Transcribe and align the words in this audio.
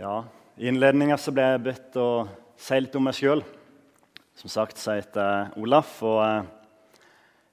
Ja, 0.00 0.22
I 0.56 0.70
innledninga 0.70 1.18
ble 1.34 1.44
jeg 1.44 1.60
bedt 1.66 1.96
å 2.00 2.24
si 2.56 2.78
litt 2.80 2.94
om 2.96 3.04
meg 3.04 3.16
sjøl. 3.16 3.42
Som 4.38 4.48
sagt 4.48 4.80
så 4.80 4.94
heter 4.96 5.20
jeg 5.20 5.60
Olaf 5.60 5.98
og 6.06 6.20
jeg 6.22 6.46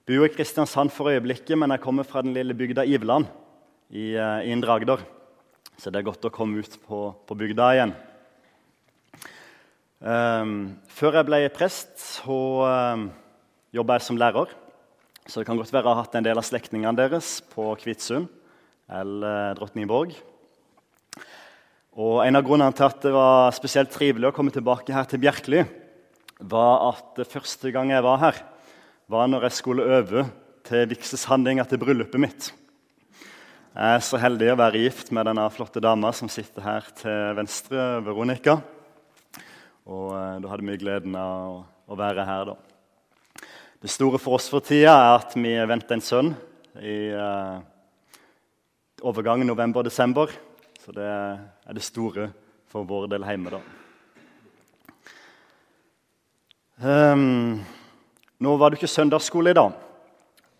bor 0.07 0.27
i 0.27 0.31
Kristiansand 0.31 0.93
for 0.95 1.11
øyeblikket, 1.11 1.57
men 1.59 1.73
jeg 1.75 1.83
kommer 1.83 2.07
fra 2.07 2.23
den 2.23 2.33
lille 2.37 2.55
bygda 2.55 2.85
Iveland 2.87 3.27
i, 3.91 4.15
eh, 4.15 4.45
i 4.47 4.53
Indre 4.55 4.77
Agder. 4.77 5.03
Så 5.75 5.91
det 5.91 5.99
er 5.99 6.07
godt 6.07 6.29
å 6.29 6.31
komme 6.31 6.63
ut 6.63 6.79
på, 6.87 7.01
på 7.27 7.39
bygda 7.43 7.67
igjen. 7.75 7.93
Um, 9.99 10.79
før 10.87 11.19
jeg 11.19 11.27
ble 11.27 11.43
prest, 11.51 11.91
så 11.99 12.39
um, 12.95 13.09
jobba 13.75 13.99
jeg 13.99 14.07
som 14.07 14.19
lærer. 14.21 14.55
Så 15.27 15.41
det 15.41 15.49
kan 15.49 15.59
godt 15.59 15.75
være 15.75 15.83
jeg 15.83 15.91
har 15.91 16.03
hatt 16.05 16.15
en 16.15 16.31
del 16.31 16.39
av 16.39 16.47
slektningene 16.47 16.95
deres 17.03 17.41
på 17.51 17.73
Kvitsund 17.83 18.31
eller 18.87 19.59
Drottningborg. 19.59 20.15
Og 21.99 22.21
En 22.23 22.37
av 22.39 22.45
grunnene 22.47 22.71
til 22.71 22.85
at 22.85 23.01
det 23.03 23.11
var 23.11 23.49
spesielt 23.51 23.89
trivelig 23.91 24.29
å 24.29 24.35
komme 24.35 24.53
tilbake 24.55 24.93
her 24.95 25.07
til 25.09 25.19
Bjerkeli, 25.19 25.65
var 26.47 26.93
at 26.93 27.19
første 27.27 27.73
gang 27.75 27.91
jeg 27.91 28.05
var 28.05 28.21
her, 28.21 28.39
var 29.11 29.27
når 29.27 29.49
jeg 29.49 29.57
skulle 29.57 29.87
øve 29.97 30.23
til 30.63 30.87
vigselshandlinga 30.93 31.67
til 31.67 31.81
bryllupet 31.81 32.23
mitt. 32.23 32.49
Jeg 33.75 33.97
er 33.97 34.05
så 34.05 34.21
heldig 34.21 34.53
å 34.53 34.57
være 34.61 34.85
gift 34.85 35.11
med 35.11 35.27
denne 35.27 35.49
flotte 35.51 35.83
dama 35.83 36.13
som 36.15 36.31
sitter 36.31 36.63
her 36.63 36.87
til 36.95 37.35
venstre, 37.35 37.91
Veronica. 38.07 38.61
Og 39.83 40.15
eh, 40.15 40.39
da 40.39 40.53
hadde 40.53 40.71
vi 40.71 40.79
gleden 40.79 41.19
av 41.19 41.61
å, 41.83 41.99
være 41.99 42.23
her, 42.31 42.53
da. 42.53 43.47
Det 43.83 43.91
store 43.91 44.21
for 44.23 44.39
oss 44.39 44.47
for 44.47 44.63
tida 44.63 44.95
er 44.95 45.17
at 45.17 45.35
vi 45.35 45.57
venter 45.67 45.99
en 45.99 46.03
sønn 46.03 46.31
i 46.79 46.99
uh, 47.11 47.59
overgangen 49.03 49.47
november-desember. 49.51 50.31
Så 50.89 50.95
det 50.97 51.05
er 51.05 51.75
det 51.77 51.83
store 51.85 52.23
for 52.65 52.81
vår 52.89 53.03
del 53.11 53.21
hjemme, 53.21 53.51
da. 53.53 53.57
Um, 56.81 57.59
nå 58.41 58.53
var 58.57 58.73
det 58.73 58.79
ikke 58.79 58.89
søndagsskole 58.89 59.53
i 59.53 59.57
dag, 59.59 59.75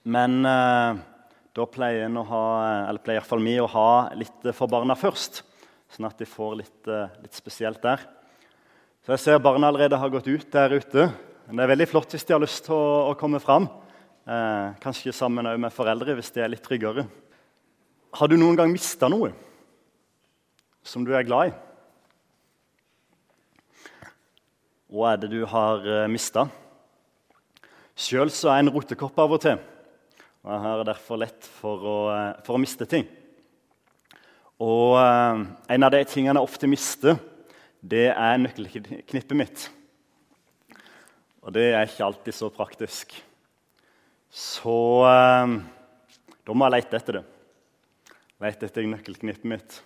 men 0.06 0.46
uh, 0.46 1.02
da 1.58 1.68
pleier, 1.74 2.14
ha, 2.30 2.44
pleier 3.02 3.18
iallfall 3.18 3.42
vi 3.42 3.56
å 3.58 3.66
ha 3.74 3.88
litt 4.22 4.46
for 4.54 4.70
barna 4.70 4.94
først. 4.94 5.42
Sånn 5.98 6.12
at 6.12 6.22
de 6.22 6.30
får 6.30 6.56
litt, 6.62 6.78
uh, 6.86 7.10
litt, 7.26 7.34
spesielt 7.34 7.82
der. 7.90 8.06
Så 9.02 9.16
jeg 9.16 9.26
ser 9.26 9.44
barna 9.50 9.74
allerede 9.74 9.98
har 9.98 10.14
gått 10.14 10.30
ut 10.30 10.46
der 10.54 10.78
ute. 10.78 11.10
Men 11.48 11.58
det 11.58 11.66
er 11.66 11.74
veldig 11.74 11.92
flott 11.96 12.14
hvis 12.14 12.30
de 12.30 12.38
har 12.38 12.46
lyst 12.46 12.68
til 12.70 12.78
å, 12.78 13.10
å 13.10 13.18
komme 13.18 13.42
fram. 13.42 13.66
Uh, 14.30 14.78
kanskje 14.86 15.18
sammen 15.26 15.56
med 15.58 15.74
foreldre 15.74 16.22
hvis 16.22 16.36
de 16.38 16.46
er 16.46 16.54
litt 16.54 16.68
tryggere. 16.70 17.10
Har 18.14 18.30
du 18.30 18.38
noen 18.38 18.62
gang 18.62 18.70
mista 18.70 19.10
noe? 19.10 19.34
Som 20.90 21.06
du 21.06 21.12
er 21.14 21.26
glad 21.28 21.52
i? 21.52 21.58
Hva 24.90 25.14
er 25.14 25.22
det 25.22 25.30
du 25.30 25.44
har 25.46 25.86
eh, 25.86 26.08
mista? 26.10 26.48
Sjøl 28.00 28.32
er 28.32 28.56
jeg 28.56 28.64
en 28.64 28.72
rotekopp 28.74 29.20
av 29.22 29.36
og 29.36 29.42
til. 29.44 29.60
Og 30.42 30.54
jeg 30.54 30.64
har 30.64 30.86
derfor 30.88 31.20
lett 31.22 31.46
for 31.60 31.84
å, 31.84 31.98
uh, 32.10 32.38
for 32.46 32.56
å 32.56 32.62
miste 32.64 32.88
ting. 32.90 33.04
Og 34.64 34.96
uh, 34.96 35.44
en 35.70 35.86
av 35.86 35.92
de 35.94 36.00
tingene 36.08 36.40
jeg 36.40 36.48
ofte 36.48 36.70
mister, 36.72 37.20
det 37.84 38.08
er 38.14 38.40
nøkkelknippet 38.40 39.38
mitt. 39.38 39.66
Og 41.44 41.52
det 41.54 41.68
er 41.74 41.86
ikke 41.86 42.08
alltid 42.08 42.38
så 42.40 42.50
praktisk. 42.56 43.14
Så 44.32 44.80
da 45.04 46.56
må 46.56 46.68
jeg 46.68 46.76
lete 46.76 47.00
etter 47.00 47.20
det. 47.20 47.24
Lete 48.44 48.68
etter 48.68 48.90
nøkkelknippet 48.92 49.48
mitt. 49.50 49.80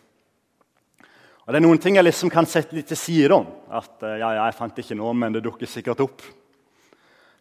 Og 1.43 1.51
Det 1.51 1.59
er 1.59 1.65
noen 1.65 1.81
ting 1.81 1.97
jeg 1.97 2.07
liksom 2.07 2.31
kan 2.31 2.47
sette 2.47 2.75
litt 2.75 2.87
til 2.87 2.99
side 2.99 3.35
om. 3.35 3.47
At 3.67 4.03
eh, 4.05 4.19
ja, 4.21 4.29
ja, 4.37 4.45
jeg 4.47 4.55
fant 4.55 4.77
ikke 4.79 4.95
noe, 4.95 5.11
men 5.17 5.35
det 5.35 5.43
dukker 5.43 5.67
sikkert 5.67 6.03
opp. 6.05 6.23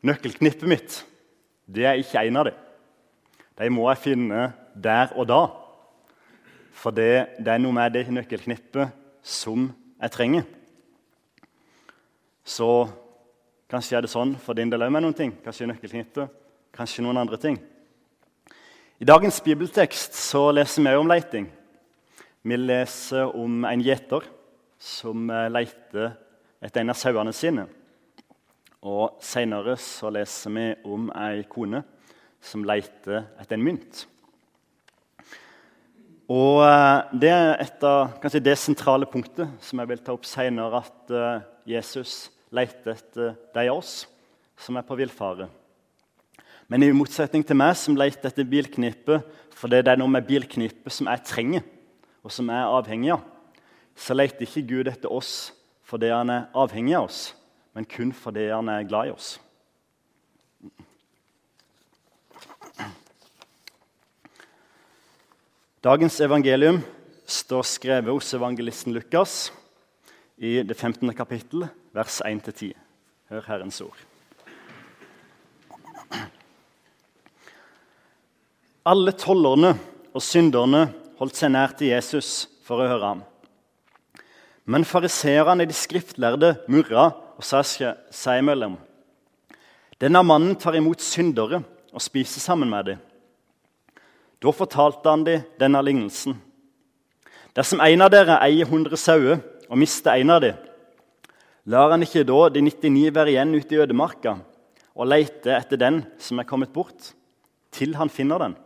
Nøkkelknippet 0.02 0.70
mitt 0.70 0.98
det 1.72 1.86
er 1.86 2.00
ikke 2.00 2.24
en 2.26 2.40
av 2.40 2.48
dem. 2.48 2.56
De 3.60 3.68
må 3.70 3.86
jeg 3.92 4.02
finne 4.02 4.48
der 4.74 5.12
og 5.14 5.28
da. 5.30 5.42
For 6.74 6.94
det, 6.94 7.38
det 7.38 7.52
er 7.52 7.62
noe 7.62 7.76
med 7.76 7.94
det 7.94 8.08
nøkkelknippet 8.10 8.90
som 9.22 9.68
jeg 9.70 10.14
trenger. 10.16 10.48
Så 12.42 12.88
kanskje 13.70 14.00
er 14.00 14.04
det 14.04 14.10
sånn 14.12 14.34
for 14.42 14.58
din 14.58 14.72
del 14.72 14.82
òg 14.82 14.90
med 14.92 15.06
noen 15.06 15.16
ting. 15.16 15.36
Kanskje 15.44 15.70
nøkkelknippet, 15.70 16.32
kanskje 16.74 17.06
noen 17.06 17.22
andre 17.22 17.38
ting. 17.38 17.60
I 18.98 19.06
dagens 19.06 19.38
bibeltekst 19.44 20.18
så 20.18 20.48
leser 20.54 20.82
vi 20.82 20.98
om 20.98 21.10
leiting. 21.10 21.46
Vi 22.42 22.56
leser 22.58 23.36
om 23.38 23.62
en 23.68 23.82
gjeter 23.86 24.24
som 24.82 25.28
eh, 25.30 25.46
leter 25.52 26.08
etter 26.62 26.82
en 26.82 26.90
av 26.90 26.98
sauene 26.98 27.30
sine. 27.34 27.68
Og 28.82 29.20
Senere 29.22 29.76
så 29.78 30.10
leser 30.10 30.50
vi 30.50 30.64
om 30.90 31.04
ei 31.14 31.44
kone 31.46 31.84
som 32.42 32.64
leter 32.66 33.28
etter 33.38 33.54
en 33.54 33.62
mynt. 33.62 34.00
Og 36.34 36.64
eh, 36.66 37.12
Det 37.22 37.30
er 37.30 37.62
et 37.62 37.86
av 37.86 38.16
kanskje 38.22 38.42
det 38.42 38.56
sentrale 38.58 39.06
punktet 39.06 39.52
som 39.62 39.78
jeg 39.78 39.92
vil 39.92 40.02
ta 40.02 40.16
opp 40.16 40.26
senere, 40.26 40.80
at 40.82 41.14
eh, 41.14 41.44
Jesus 41.76 42.32
leter 42.50 42.96
etter 42.96 43.36
de 43.54 43.68
av 43.68 43.76
oss 43.76 44.00
som 44.58 44.80
er 44.80 44.86
på 44.88 44.98
villfare. 44.98 45.46
Men 46.66 46.82
i 46.82 46.90
motsetning 46.90 47.46
til 47.46 47.60
meg, 47.60 47.76
som 47.78 47.94
leter 47.94 48.32
etter 48.32 48.50
bilknippet, 48.50 49.30
for 49.54 49.70
det 49.70 49.84
er 49.86 50.02
noe 50.02 50.10
med 50.10 50.26
bilknippet 50.26 50.94
som 50.94 51.06
jeg 51.06 51.24
trenger 51.28 51.70
og 52.22 52.32
som 52.32 52.50
er 52.54 52.70
avhengig 52.70 53.12
av, 53.16 53.22
så 53.98 54.14
leter 54.14 54.46
ikke 54.46 54.66
Gud 54.68 54.90
etter 54.90 55.12
oss 55.12 55.52
fordi 55.92 56.08
han 56.08 56.30
er 56.32 56.46
avhengig 56.56 56.94
av 56.96 57.10
oss, 57.10 57.22
men 57.76 57.84
kun 57.84 58.14
fordi 58.16 58.46
han 58.48 58.70
er 58.72 58.86
glad 58.88 59.10
i 59.10 59.12
oss. 59.12 59.34
Dagens 65.82 66.20
evangelium 66.22 66.78
står 67.26 67.66
skrevet 67.66 68.14
hos 68.14 68.30
evangelisten 68.38 68.94
Lukas 68.94 69.50
i 70.38 70.60
det 70.62 70.76
15. 70.78 71.10
kapittel, 71.18 71.66
vers 71.92 72.20
1-10. 72.22 72.70
Hør 73.32 73.48
Herrens 73.48 73.80
ord. 73.82 73.98
Alle 78.86 79.12
tollerne 79.18 79.74
og 80.14 80.22
synderne 80.22 80.86
holdt 81.22 81.38
seg 81.38 81.52
nær 81.54 81.70
til 81.78 81.92
Jesus 81.92 82.48
for 82.66 82.82
å 82.82 82.88
høre 82.90 83.10
ham. 83.12 83.20
Men 84.66 84.86
fariseerne, 84.86 85.66
de 85.66 85.74
skriftlærde, 85.74 86.56
murra 86.70 87.12
og 87.38 87.46
sa 87.46 87.62
seg 87.62 88.40
imellom. 88.40 88.74
Denne 90.02 90.22
mannen 90.26 90.56
tar 90.58 90.74
imot 90.74 91.02
syndere 91.02 91.60
og 91.92 92.02
spiser 92.02 92.42
sammen 92.42 92.70
med 92.70 92.90
dem. 92.90 93.02
Da 94.42 94.50
fortalte 94.50 95.12
han 95.12 95.22
dem 95.26 95.44
denne 95.60 95.82
lignelsen. 95.86 96.34
Dersom 97.54 97.82
en 97.84 98.02
av 98.02 98.10
dere 98.10 98.40
eier 98.42 98.66
100 98.66 98.98
sauer 98.98 99.38
og 99.68 99.78
mister 99.78 100.18
en 100.18 100.34
av 100.34 100.42
dem, 100.42 100.58
lar 101.70 101.92
han 101.94 102.02
ikke 102.02 102.26
da 102.26 102.48
de 102.50 102.64
99 102.66 103.12
være 103.14 103.36
igjen 103.36 103.54
ute 103.54 103.76
i 103.76 103.82
ødemarka 103.84 104.34
og 104.96 105.06
lete 105.06 105.54
etter 105.54 105.78
den 105.78 106.02
som 106.18 106.42
er 106.42 106.48
kommet 106.48 106.74
bort, 106.74 107.12
til 107.70 107.94
han 108.00 108.10
finner 108.10 108.42
den? 108.42 108.58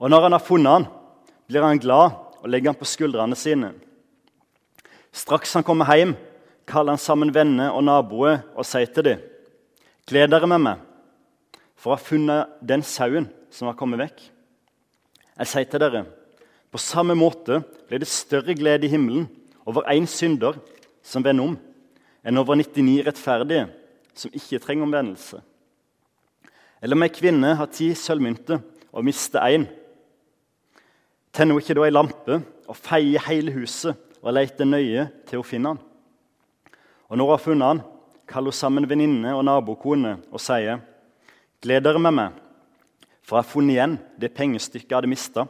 Og 0.00 0.10
når 0.10 0.26
han 0.26 0.36
har 0.36 0.42
funnet 0.42 0.72
han, 0.72 0.86
blir 1.48 1.64
han 1.64 1.80
glad 1.80 2.16
og 2.40 2.50
legger 2.50 2.72
han 2.72 2.78
på 2.78 2.88
skuldrene 2.88 3.36
sine. 3.38 3.72
Straks 5.14 5.54
han 5.54 5.64
kommer 5.66 5.88
hjem, 5.94 6.16
kaller 6.66 6.96
han 6.96 7.02
sammen 7.02 7.32
venner 7.34 7.74
og 7.74 7.84
naboer 7.86 8.42
og 8.56 8.66
sier 8.66 8.90
til 8.90 9.06
dem.: 9.06 9.22
Gled 10.08 10.32
dere 10.32 10.48
med 10.50 10.60
meg, 10.64 10.80
for 11.76 11.92
å 11.92 11.96
ha 11.96 12.02
funnet 12.02 12.58
den 12.60 12.82
sauen 12.82 13.28
som 13.50 13.70
har 13.70 13.78
kommet 13.78 14.02
vekk. 14.02 14.18
Jeg 15.38 15.50
sier 15.50 15.70
til 15.70 15.82
dere, 15.82 16.04
på 16.70 16.80
samme 16.82 17.14
måte 17.14 17.60
blir 17.86 18.02
det 18.02 18.10
større 18.10 18.54
glede 18.58 18.88
i 18.88 18.90
himmelen 18.90 19.28
over 19.64 19.86
én 19.92 20.06
synder 20.10 20.58
som 21.02 21.22
vender 21.24 21.46
om, 21.46 21.56
enn 22.24 22.40
over 22.40 22.58
99 22.58 23.04
rettferdige 23.06 23.68
som 24.14 24.34
ikke 24.34 24.58
trenger 24.58 24.86
omvendelse. 24.86 25.40
Eller 26.82 26.98
om 26.98 27.06
ei 27.06 27.12
kvinne 27.14 27.54
har 27.56 27.70
ti 27.72 27.92
sølvmynter 27.96 28.60
og 28.92 29.06
mister 29.06 29.44
én, 29.46 29.68
Tenner 31.34 31.56
hun 31.56 31.62
ikke 31.64 31.74
da 31.74 31.82
ei 31.82 31.92
lampe 31.92 32.36
og 32.70 32.76
feier 32.78 33.24
hele 33.26 33.50
huset 33.56 33.98
og 34.22 34.36
leter 34.36 34.68
nøye 34.68 35.08
til 35.26 35.40
hun 35.40 35.48
finner 35.48 35.74
han? 35.74 35.80
Og 37.10 37.18
når 37.18 37.26
hun 37.26 37.34
har 37.34 37.42
funnet 37.42 37.70
han, 37.72 37.82
kaller 38.30 38.54
hun 38.54 38.60
sammen 38.60 38.86
venninne 38.88 39.34
og 39.34 39.42
nabokone 39.44 40.20
og 40.30 40.40
sier, 40.40 40.78
'Gled 41.60 41.82
dere 41.82 41.98
med 41.98 42.12
meg, 42.12 42.32
for 43.24 43.36
jeg 43.36 43.42
har 43.44 43.50
funnet 43.50 43.74
igjen 43.74 43.98
det 44.20 44.34
pengestykket 44.36 44.90
jeg 44.90 44.96
hadde 44.96 45.10
mista.' 45.10 45.48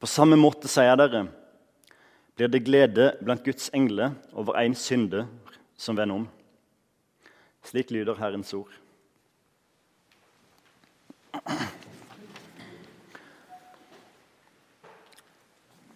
På 0.00 0.08
samme 0.08 0.36
måte 0.40 0.68
sier 0.68 0.88
jeg 0.88 0.98
dere, 0.98 1.26
blir 2.34 2.48
det 2.48 2.64
glede 2.64 3.10
blant 3.20 3.44
Guds 3.44 3.68
engler 3.76 4.14
over 4.32 4.56
én 4.56 4.74
synder 4.74 5.26
som 5.76 5.96
vender 5.96 6.14
om. 6.14 6.28
Slik 7.62 7.90
lyder 7.90 8.16
Herrens 8.16 8.54
ord. 8.56 8.72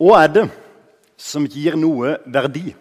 Hva 0.05 0.19
er 0.21 0.33
det 0.35 0.43
som 1.17 1.47
gir 1.49 1.79
noe 1.81 2.19
verdi? 2.29 2.75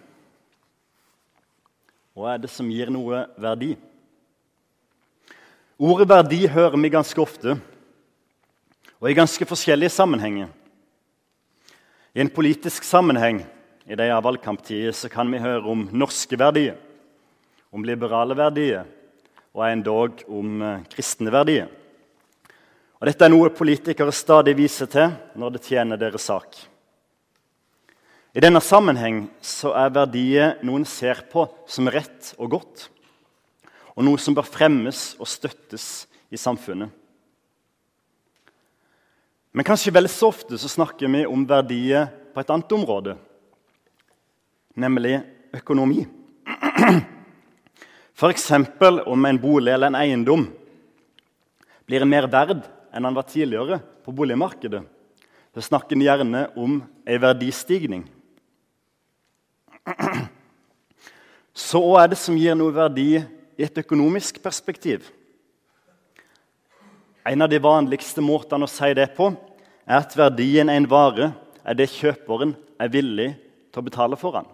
Hva 2.11 2.33
er 2.33 2.41
det 2.43 2.49
som 2.51 2.67
gir 2.67 2.89
noe 2.91 3.21
verdi? 3.39 3.69
Ordet 5.79 6.07
verdi 6.11 6.41
hører 6.51 6.75
vi 6.83 6.91
ganske 6.91 7.21
ofte, 7.23 7.55
og 8.99 9.07
i 9.07 9.15
ganske 9.15 9.47
forskjellige 9.47 9.93
sammenhenger. 9.95 10.49
I 12.11 12.25
en 12.25 12.33
politisk 12.33 12.83
sammenheng 12.83 13.39
i 13.87 13.99
av 14.03 14.25
valgkamptider 14.27 15.07
kan 15.13 15.31
vi 15.31 15.39
høre 15.45 15.63
om 15.63 15.87
norske 15.95 16.35
verdier, 16.35 16.75
om 17.71 17.87
liberale 17.87 18.35
verdier 18.35 18.83
og 19.53 19.63
endog 19.69 20.27
om 20.27 20.59
eh, 20.59 20.83
kristne 20.91 21.31
verdier. 21.31 21.71
Og 22.99 23.07
Dette 23.07 23.23
er 23.23 23.31
noe 23.31 23.55
politikere 23.55 24.11
stadig 24.11 24.57
viser 24.59 24.91
til 24.91 25.15
når 25.39 25.55
det 25.55 25.65
tjener 25.71 26.03
deres 26.03 26.27
sak. 26.27 26.72
I 28.33 28.41
denne 28.41 28.57
sammenheng 28.65 29.27
så 29.45 29.75
er 29.77 29.91
verdier 29.93 30.55
noe 30.65 30.79
en 30.81 30.87
ser 30.89 31.19
på 31.29 31.45
som 31.69 31.85
rett 31.93 32.31
og 32.41 32.55
godt, 32.55 32.87
og 33.93 34.01
noe 34.07 34.17
som 34.17 34.33
bør 34.33 34.47
fremmes 34.49 35.11
og 35.19 35.29
støttes 35.29 36.07
i 36.33 36.39
samfunnet. 36.41 36.89
Men 39.53 39.67
kanskje 39.67 39.93
vel 39.93 40.09
så 40.09 40.31
ofte 40.33 40.57
så 40.57 40.71
snakker 40.71 41.11
vi 41.13 41.27
om 41.29 41.45
verdier 41.45 42.07
på 42.33 42.41
et 42.41 42.49
annet 42.49 42.73
område, 42.73 43.13
nemlig 44.81 45.19
økonomi. 45.53 46.07
F.eks. 48.17 48.49
om 49.05 49.29
en 49.29 49.41
bolig 49.41 49.75
eller 49.75 49.91
en 49.91 49.99
eiendom 49.99 50.47
blir 51.85 52.09
mer 52.09 52.25
verd 52.33 52.65
enn 52.89 53.05
han 53.05 53.13
var 53.13 53.29
tidligere 53.29 53.77
på 54.01 54.09
boligmarkedet. 54.15 54.81
Så 55.53 55.67
snakker 55.69 55.93
en 55.93 56.07
gjerne 56.07 56.43
om 56.57 56.79
en 56.81 57.21
verdistigning. 57.21 58.07
Så 61.53 61.81
hva 61.83 62.03
er 62.03 62.13
det 62.13 62.19
som 62.21 62.37
gir 62.39 62.55
noe 62.57 62.73
verdi 62.75 63.17
i 63.19 63.65
et 63.65 63.77
økonomisk 63.83 64.39
perspektiv? 64.43 65.05
En 67.27 67.41
av 67.41 67.51
de 67.51 67.59
vanligste 67.63 68.23
måtene 68.23 68.67
å 68.67 68.71
si 68.71 68.89
det 68.97 69.09
på 69.15 69.29
er 69.85 69.99
at 69.99 70.15
verdien 70.17 70.71
av 70.71 70.75
en 70.79 70.89
vare 70.91 71.31
er 71.63 71.77
det 71.79 71.91
kjøperen 71.93 72.55
er 72.81 72.91
villig 72.91 73.29
til 73.71 73.79
å 73.81 73.87
betale 73.87 74.19
for 74.19 74.35
den. 74.35 74.47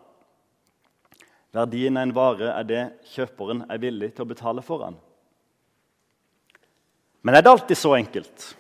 Verdien 1.55 1.97
av 1.97 2.05
en 2.05 2.13
vare 2.13 2.51
er 2.53 2.67
det 2.69 2.83
kjøperen 3.15 3.63
er 3.69 3.81
villig 3.81 4.11
til 4.13 4.25
å 4.25 4.29
betale 4.29 4.61
for 4.65 4.85
den. 4.85 4.99
Men 7.25 7.35
er 7.35 7.43
det 7.43 7.51
alltid 7.51 7.77
så 7.77 7.95
enkelt? 7.97 8.55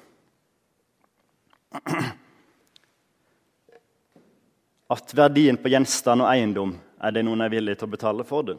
At 4.89 5.13
verdien 5.13 5.57
på 5.61 5.69
gjenstand 5.69 6.23
og 6.25 6.31
eiendom 6.31 6.73
er 6.97 7.13
det 7.13 7.21
noen 7.25 7.43
er 7.45 7.51
villig 7.53 7.75
til 7.77 7.85
å 7.85 7.93
betale 7.93 8.25
for 8.25 8.47
det? 8.47 8.55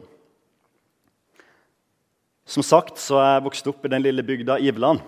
Som 2.47 2.63
sagt 2.63 2.99
så 2.99 3.19
er 3.19 3.33
jeg 3.35 3.43
vokst 3.47 3.67
opp 3.67 3.83
i 3.85 3.91
den 3.91 4.03
lille 4.03 4.23
bygda 4.23 4.57
Iveland. 4.63 5.03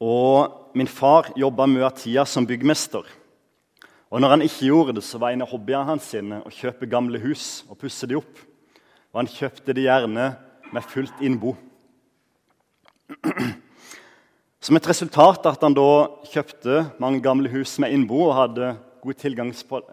Og 0.00 0.76
min 0.76 0.88
far 0.88 1.32
jobba 1.36 1.66
mye 1.68 1.88
av 1.88 1.96
tida 1.96 2.26
som 2.28 2.46
byggmester. 2.48 3.08
Og 4.10 4.20
når 4.20 4.34
han 4.34 4.44
ikke 4.44 4.68
gjorde 4.68 4.96
det, 4.98 5.04
så 5.06 5.20
var 5.22 5.32
en 5.32 5.44
av 5.44 5.50
hobbyene 5.52 5.86
hans 5.88 6.08
sine 6.12 6.40
å 6.44 6.52
kjøpe 6.52 6.88
gamle 6.90 7.20
hus 7.22 7.62
og 7.68 7.78
pusse 7.80 8.08
de 8.10 8.18
opp. 8.18 8.44
Og 9.12 9.22
han 9.22 9.30
kjøpte 9.30 9.74
de 9.76 9.86
gjerne 9.86 10.28
med 10.70 10.88
fullt 10.92 11.24
innbo. 11.24 11.54
Som 14.60 14.76
et 14.76 14.88
resultat 14.88 15.46
av 15.46 15.56
at 15.56 15.64
han 15.64 15.76
da 15.76 15.90
kjøpte 16.30 16.84
mange 17.02 17.22
gamle 17.24 17.48
hus 17.52 17.78
med 17.82 17.94
innbo 17.96 18.26
og 18.26 18.36
hadde 18.36 18.74
god 19.02 19.18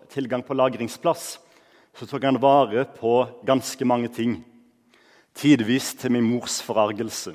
tilgang 0.10 0.44
på 0.44 0.58
lagringsplass, 0.58 1.40
så 1.98 2.06
tok 2.06 2.24
han 2.28 2.38
vare 2.42 2.86
på 3.00 3.26
ganske 3.46 3.86
mange 3.86 4.10
ting. 4.14 4.38
Tidvis 5.38 5.94
til 5.98 6.14
min 6.14 6.26
mors 6.26 6.60
forargelse. 6.66 7.34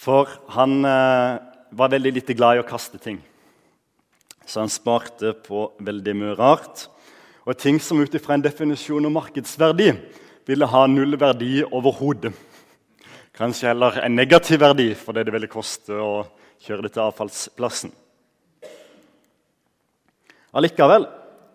For 0.00 0.28
han 0.56 0.84
eh, 0.88 1.40
var 1.76 1.92
veldig 1.92 2.12
lite 2.16 2.36
glad 2.36 2.56
i 2.56 2.62
å 2.62 2.68
kaste 2.68 3.00
ting. 3.00 3.20
Så 4.46 4.62
han 4.62 4.72
sparte 4.72 5.34
på 5.44 5.68
veldig 5.84 6.14
mye 6.16 6.36
rart. 6.38 6.86
Og 7.44 7.58
ting 7.60 7.80
som 7.82 8.00
ut 8.00 8.14
ifra 8.16 8.36
en 8.36 8.44
definisjon 8.44 9.06
om 9.06 9.14
markedsverdi 9.18 9.92
ville 10.48 10.68
ha 10.72 10.86
null 10.88 11.18
verdi 11.20 11.60
overhodet. 11.66 12.32
Kanskje 13.36 13.70
heller 13.70 14.00
en 14.02 14.16
negativ 14.16 14.60
verdi 14.60 14.90
fordi 14.98 15.24
det 15.24 15.32
ville 15.36 15.48
koste 15.52 15.96
å 15.96 16.24
kjøre 16.60 16.86
det 16.86 16.92
til 16.94 17.06
avfallsplassen. 17.06 17.92
Allikevel 20.56 21.06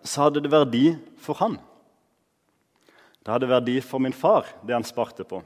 så 0.06 0.26
hadde 0.26 0.42
det 0.42 0.52
verdi 0.52 0.86
for 1.22 1.38
han. 1.42 1.58
Det 3.22 3.34
hadde 3.34 3.50
verdi 3.50 3.80
for 3.82 4.02
min 4.02 4.14
far, 4.14 4.46
det 4.62 4.74
han 4.74 4.86
sparte 4.86 5.26
på. 5.26 5.42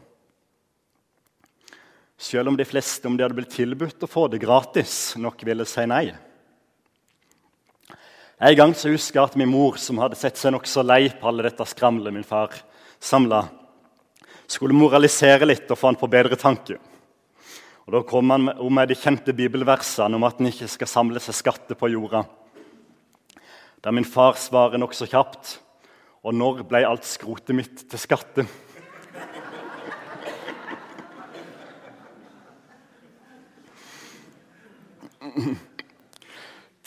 Selv 2.21 2.51
om 2.53 2.57
de 2.57 2.67
fleste, 2.69 3.09
om 3.09 3.17
de 3.17 3.25
hadde 3.25 3.37
blitt 3.39 3.55
tilbudt 3.57 4.05
å 4.05 4.11
få 4.11 4.27
det 4.29 4.43
gratis, 4.43 5.15
nok 5.17 5.41
ville 5.49 5.65
si 5.65 5.87
nei. 5.89 6.11
En 8.41 8.57
gang 8.57 8.75
så 8.77 8.93
husker 8.93 9.19
jeg 9.19 9.31
at 9.31 9.39
min 9.41 9.49
mor, 9.49 9.79
som 9.81 9.99
hadde 10.01 10.19
sett 10.21 10.37
seg 10.41 10.53
nokså 10.53 10.85
lei 10.85 11.07
på 11.13 11.29
alle 11.29 11.45
dette 11.49 11.65
skramlet 11.69 12.13
min 12.13 12.25
far 12.25 12.53
samla, 13.01 13.47
skulle 14.51 14.77
moralisere 14.77 15.49
litt 15.49 15.69
og 15.73 15.81
få 15.81 15.91
han 15.91 15.99
på 16.01 16.09
bedre 16.13 16.37
tanke. 16.41 16.77
Og 17.87 17.93
Da 17.95 18.03
kom 18.07 18.31
han 18.31 18.51
med 18.51 18.89
de 18.89 18.95
kjente 18.99 19.33
bibelversene 19.37 20.17
om 20.17 20.25
at 20.29 20.41
en 20.41 20.51
ikke 20.51 20.69
skal 20.69 20.91
samle 20.91 21.21
seg 21.23 21.35
skatter 21.35 21.79
på 21.79 21.91
jorda. 21.93 22.25
Der 23.81 23.95
min 23.97 24.05
far 24.05 24.37
svarer 24.37 24.79
nokså 24.79 25.09
kjapt 25.09 25.59
Og 26.21 26.35
når 26.37 26.67
ble 26.69 26.85
alt 26.85 27.07
skrotet 27.09 27.57
mitt 27.57 27.89
til 27.89 27.99
skatte? 27.99 28.45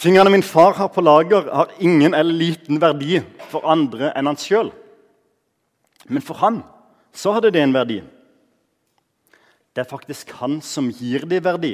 Tingene 0.04 0.30
min 0.30 0.44
far 0.44 0.74
har 0.78 0.90
på 0.92 1.02
lager, 1.02 1.48
har 1.48 1.70
ingen 1.80 2.14
eller 2.14 2.36
liten 2.36 2.78
verdi 2.82 3.22
for 3.50 3.66
andre 3.66 4.12
enn 4.14 4.28
han 4.28 4.38
sjøl. 4.38 4.70
Men 6.12 6.22
for 6.22 6.42
han 6.44 6.60
så 7.16 7.32
hadde 7.32 7.54
det 7.56 7.62
en 7.64 7.76
verdi. 7.76 8.02
Det 9.74 9.82
er 9.82 9.90
faktisk 9.90 10.32
han 10.38 10.60
som 10.62 10.92
gir 10.94 11.26
dem 11.26 11.44
verdi, 11.44 11.74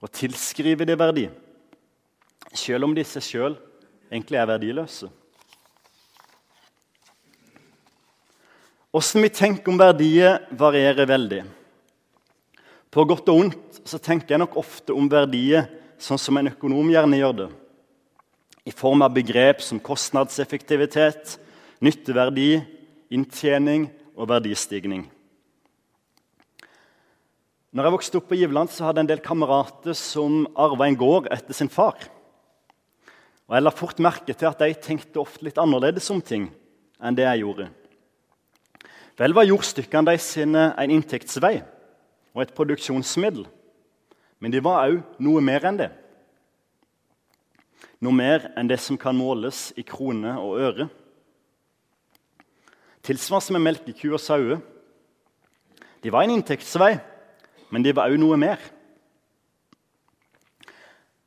og 0.00 0.12
tilskriver 0.14 0.88
dem 0.88 0.98
verdi, 0.98 1.26
selv 2.56 2.88
om 2.88 2.94
de 2.96 3.04
seg 3.04 3.24
sjøl 3.24 3.56
egentlig 4.08 4.38
er 4.40 4.48
verdiløse. 4.48 5.10
Åssen 8.96 9.20
vi 9.20 9.28
tenker 9.28 9.68
om 9.68 9.78
verdier, 9.78 10.40
varierer 10.56 11.06
veldig. 11.10 11.42
På 12.88 13.04
godt 13.04 13.28
og 13.28 13.42
ondt 13.42 13.82
så 13.84 14.00
tenker 14.00 14.32
jeg 14.32 14.40
nok 14.40 14.56
ofte 14.56 14.96
om 14.96 15.10
verdier 15.12 15.68
sånn 16.00 16.20
som 16.20 16.38
en 16.40 16.48
økonom 16.48 16.88
gjerne 16.88 17.20
gjør 17.20 17.36
det. 17.42 17.50
I 18.64 18.72
form 18.72 19.04
av 19.04 19.12
begrep 19.12 19.60
som 19.64 19.80
kostnadseffektivitet, 19.80 21.36
nytteverdi, 21.84 22.62
inntjening 23.12 23.86
og 24.16 24.32
verdistigning. 24.32 25.04
Når 27.68 27.84
jeg 27.84 27.92
vokste 27.92 28.16
opp 28.16 28.30
på 28.30 28.36
Giveland, 28.38 28.70
så 28.72 28.86
hadde 28.86 29.02
jeg 29.02 29.04
en 29.04 29.10
del 29.10 29.24
kamerater 29.24 29.96
som 29.96 30.46
arva 30.56 30.86
en 30.88 30.96
gård 30.96 31.26
etter 31.34 31.52
sin 31.56 31.68
far. 31.68 31.98
Og 33.48 33.56
Jeg 33.56 33.64
la 33.64 33.72
fort 33.72 34.00
merke 34.00 34.32
til 34.32 34.48
at 34.48 34.60
de 34.60 34.72
tenkte 34.76 35.20
ofte 35.20 35.44
litt 35.44 35.60
annerledes 35.60 36.08
om 36.12 36.20
ting 36.24 36.48
enn 37.00 37.16
det 37.16 37.26
jeg 37.26 37.44
gjorde. 37.44 37.68
Vel 39.18 39.34
var 39.36 39.48
jordstykkene 39.48 40.14
sine 40.22 40.70
en 40.78 40.94
inntektsvei 40.94 41.58
og 42.34 42.42
et 42.44 42.54
produksjonsmiddel. 42.56 43.44
Men 44.38 44.54
de 44.54 44.62
var 44.62 44.86
òg 44.86 45.00
noe 45.20 45.42
mer 45.44 45.64
enn 45.68 45.80
det. 45.80 45.90
Noe 48.00 48.14
mer 48.14 48.48
enn 48.56 48.70
det 48.70 48.78
som 48.80 48.96
kan 49.00 49.16
måles 49.18 49.72
i 49.76 49.82
kroner 49.82 50.38
og 50.38 50.60
øre. 50.62 50.88
Tilsvarende 53.02 53.58
med 53.58 53.66
melkeku 53.66 54.12
og 54.12 54.22
sauer. 54.22 54.60
De 56.04 56.12
var 56.14 56.24
en 56.24 56.36
inntektsvei, 56.36 56.94
men 57.70 57.84
det 57.84 57.94
var 57.96 58.10
òg 58.10 58.20
noe 58.20 58.38
mer. 58.40 58.60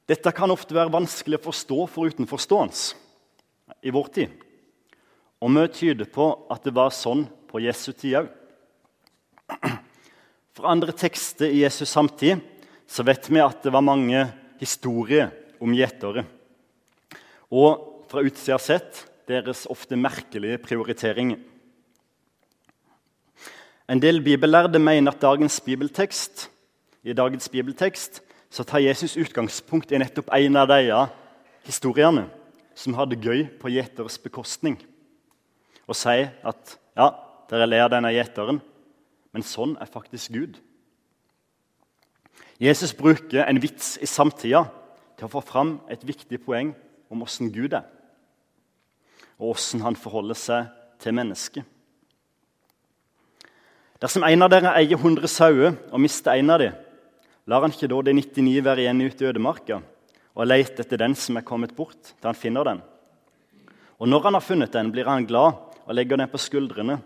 Dette 0.10 0.33
kan 0.36 0.51
ofte 0.51 0.75
være 0.75 0.91
vanskelig 0.91 1.39
å 1.39 1.45
forstå 1.45 1.79
for 1.91 2.12
utenforstående 2.12 3.81
i 3.88 3.93
vår 3.93 4.10
tid. 4.15 4.33
Og 5.41 5.53
mye 5.53 5.71
tyder 5.74 6.10
på 6.12 6.27
at 6.51 6.65
det 6.65 6.74
var 6.75 6.91
sånn 6.93 7.24
på 7.50 7.62
Jesu 7.63 7.91
tid 7.93 8.21
òg. 8.21 8.31
Fra 10.57 10.74
andre 10.74 10.93
tekster 10.95 11.50
i 11.50 11.62
Jesus 11.63 11.93
samtid 11.93 12.41
så 12.91 13.05
vet 13.07 13.29
vi 13.31 13.39
at 13.39 13.63
det 13.63 13.71
var 13.74 13.86
mange 13.86 14.25
historier 14.60 15.31
om 15.63 15.74
gjetere. 15.74 16.25
Og 17.51 18.05
fra 18.12 18.24
utsida 18.25 18.57
sett 18.60 19.05
deres 19.29 19.63
ofte 19.71 19.95
merkelige 19.95 20.60
prioriteringer. 20.63 21.39
En 23.91 24.00
del 24.00 24.21
bibellærde 24.24 24.79
mener 24.79 25.12
at 25.12 25.21
dagens 25.21 25.60
bibeltekst, 25.62 26.51
i 27.03 27.13
dagens 27.13 27.50
bibeltekst 27.50 28.21
så 28.50 28.63
tar 28.63 28.79
Jesus 28.79 29.17
utgangspunkt 29.17 29.91
i 29.91 30.00
nettopp 30.00 30.29
en 30.31 30.55
av 30.55 30.69
de 30.71 30.93
historiene 31.67 32.24
som 32.75 32.95
har 32.95 33.10
det 33.12 33.19
gøy 33.19 33.50
på 33.60 33.67
gjeters 33.74 34.15
bekostning, 34.24 34.77
og 35.91 35.98
sier 36.00 36.29
at 36.48 36.77
ja, 36.95 37.10
dere 37.51 37.67
ler 37.67 37.83
av 37.83 37.91
denne 37.91 38.13
gjeteren, 38.15 38.62
men 39.36 39.43
sånn 39.43 39.75
er 39.75 39.91
faktisk 39.91 40.31
Gud. 40.38 40.55
Jesus 42.63 42.95
bruker 42.95 43.43
en 43.43 43.60
vits 43.60 43.98
i 44.00 44.07
samtida 44.07 44.63
til 45.17 45.27
å 45.27 45.33
få 45.36 45.43
fram 45.43 45.75
et 45.91 46.07
viktig 46.07 46.39
poeng 46.45 46.71
om 47.12 47.27
åssen 47.27 47.51
Gud 47.51 47.75
er, 47.75 47.91
og 49.36 49.57
åssen 49.57 49.83
han 49.83 50.00
forholder 50.00 50.39
seg 50.39 50.71
til 51.03 51.19
mennesket. 51.19 51.67
Dersom 54.01 54.24
en 54.25 54.41
av 54.41 54.50
dere 54.50 54.72
eier 54.79 54.98
100 54.98 55.29
sauer 55.29 55.75
og 55.91 56.01
mister 56.01 56.34
en 56.34 56.50
av 56.50 56.62
dem, 56.63 56.77
lar 57.46 57.62
han 57.62 57.74
ikke 57.74 57.89
da 57.91 58.00
de 58.08 58.15
99 58.17 58.63
være 58.65 58.81
igjen 58.81 59.03
ute 59.05 59.22
i 59.22 59.27
ødemarka 59.29 59.77
og 60.31 60.48
lete 60.48 60.81
etter 60.81 60.98
den 61.03 61.13
som 61.13 61.38
er 61.38 61.46
kommet 61.46 61.75
bort, 61.77 62.00
til 62.17 62.25
han 62.25 62.38
finner 62.38 62.65
den? 62.65 62.81
Og 64.01 64.10
når 64.10 64.25
han 64.25 64.38
har 64.39 64.46
funnet 64.46 64.74
den, 64.74 64.89
blir 64.89 65.05
han 65.05 65.27
glad 65.29 65.60
og 65.86 65.93
legger 65.93 66.17
den 66.17 66.31
på 66.31 66.41
skuldrene. 66.41 66.98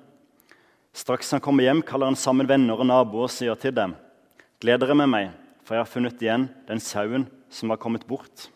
Straks 0.96 1.34
han 1.36 1.44
kommer 1.44 1.68
hjem, 1.68 1.84
kaller 1.84 2.08
han 2.08 2.16
sammen 2.16 2.48
venner 2.48 2.80
og 2.80 2.88
naboer 2.88 3.28
og 3.28 3.34
sier 3.34 3.60
til 3.60 3.76
dem.: 3.76 3.98
Gled 4.64 4.80
dere 4.80 4.96
med 4.96 5.12
meg, 5.12 5.32
for 5.68 5.76
jeg 5.76 5.84
har 5.84 5.92
funnet 5.92 6.22
igjen 6.24 6.48
den 6.70 6.80
sauen 6.80 7.28
som 7.52 7.76
har 7.76 7.82
kommet 7.82 8.08
bort. 8.08 8.48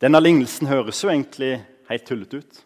Denne 0.00 0.20
lignelsen 0.20 0.68
høres 0.68 1.00
jo 1.00 1.08
egentlig 1.08 1.62
helt 1.88 2.04
tullete 2.04 2.44
ut. 2.44 2.64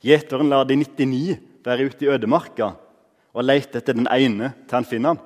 Gjeteren 0.00 0.48
lar 0.48 0.64
de 0.64 0.80
99 0.80 1.51
være 1.64 1.88
ute 1.90 2.06
i 2.06 2.10
ødemarka 2.12 2.72
og 3.32 3.44
lete 3.44 3.80
etter 3.80 3.96
den 3.96 4.08
ene 4.10 4.52
til 4.66 4.78
han 4.78 4.88
finner 4.88 5.14
han. 5.14 5.22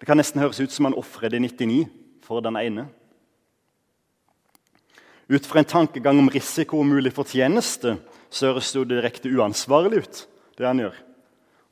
Det 0.00 0.08
kan 0.08 0.18
nesten 0.18 0.42
høres 0.42 0.58
ut 0.58 0.72
som 0.74 0.88
han 0.88 0.98
ofrer 0.98 1.30
de 1.30 1.38
99 1.44 1.84
for 2.24 2.42
den 2.42 2.56
ene. 2.58 2.88
Ut 5.30 5.46
fra 5.46 5.62
en 5.62 5.68
tankegang 5.68 6.18
om 6.18 6.30
risiko 6.32 6.80
og 6.82 6.88
mulig 6.90 7.12
fortjeneste 7.14 7.94
så 8.32 8.50
høres 8.50 8.72
det 8.74 8.88
direkte 8.90 9.30
uansvarlig 9.30 10.02
ut, 10.02 10.24
det 10.58 10.66
han 10.66 10.82
gjør. 10.82 10.96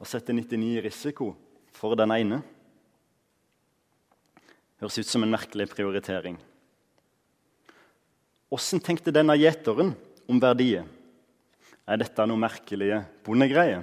Å 0.01 0.07
sette 0.09 0.33
99 0.33 0.77
i 0.79 0.85
risiko 0.85 1.33
for 1.75 1.99
den 1.99 2.15
ene. 2.15 2.39
Høres 4.81 5.01
ut 5.01 5.11
som 5.11 5.27
en 5.27 5.35
merkelig 5.35 5.67
prioritering. 5.75 6.39
Åssen 8.51 8.81
tenkte 8.83 9.13
denne 9.15 9.37
gjeteren 9.39 9.93
om 10.31 10.41
verdiet? 10.43 10.87
Er 11.91 11.99
dette 11.99 12.23
noe 12.23 12.39
merkelige 12.39 13.01
bondegreier? 13.27 13.81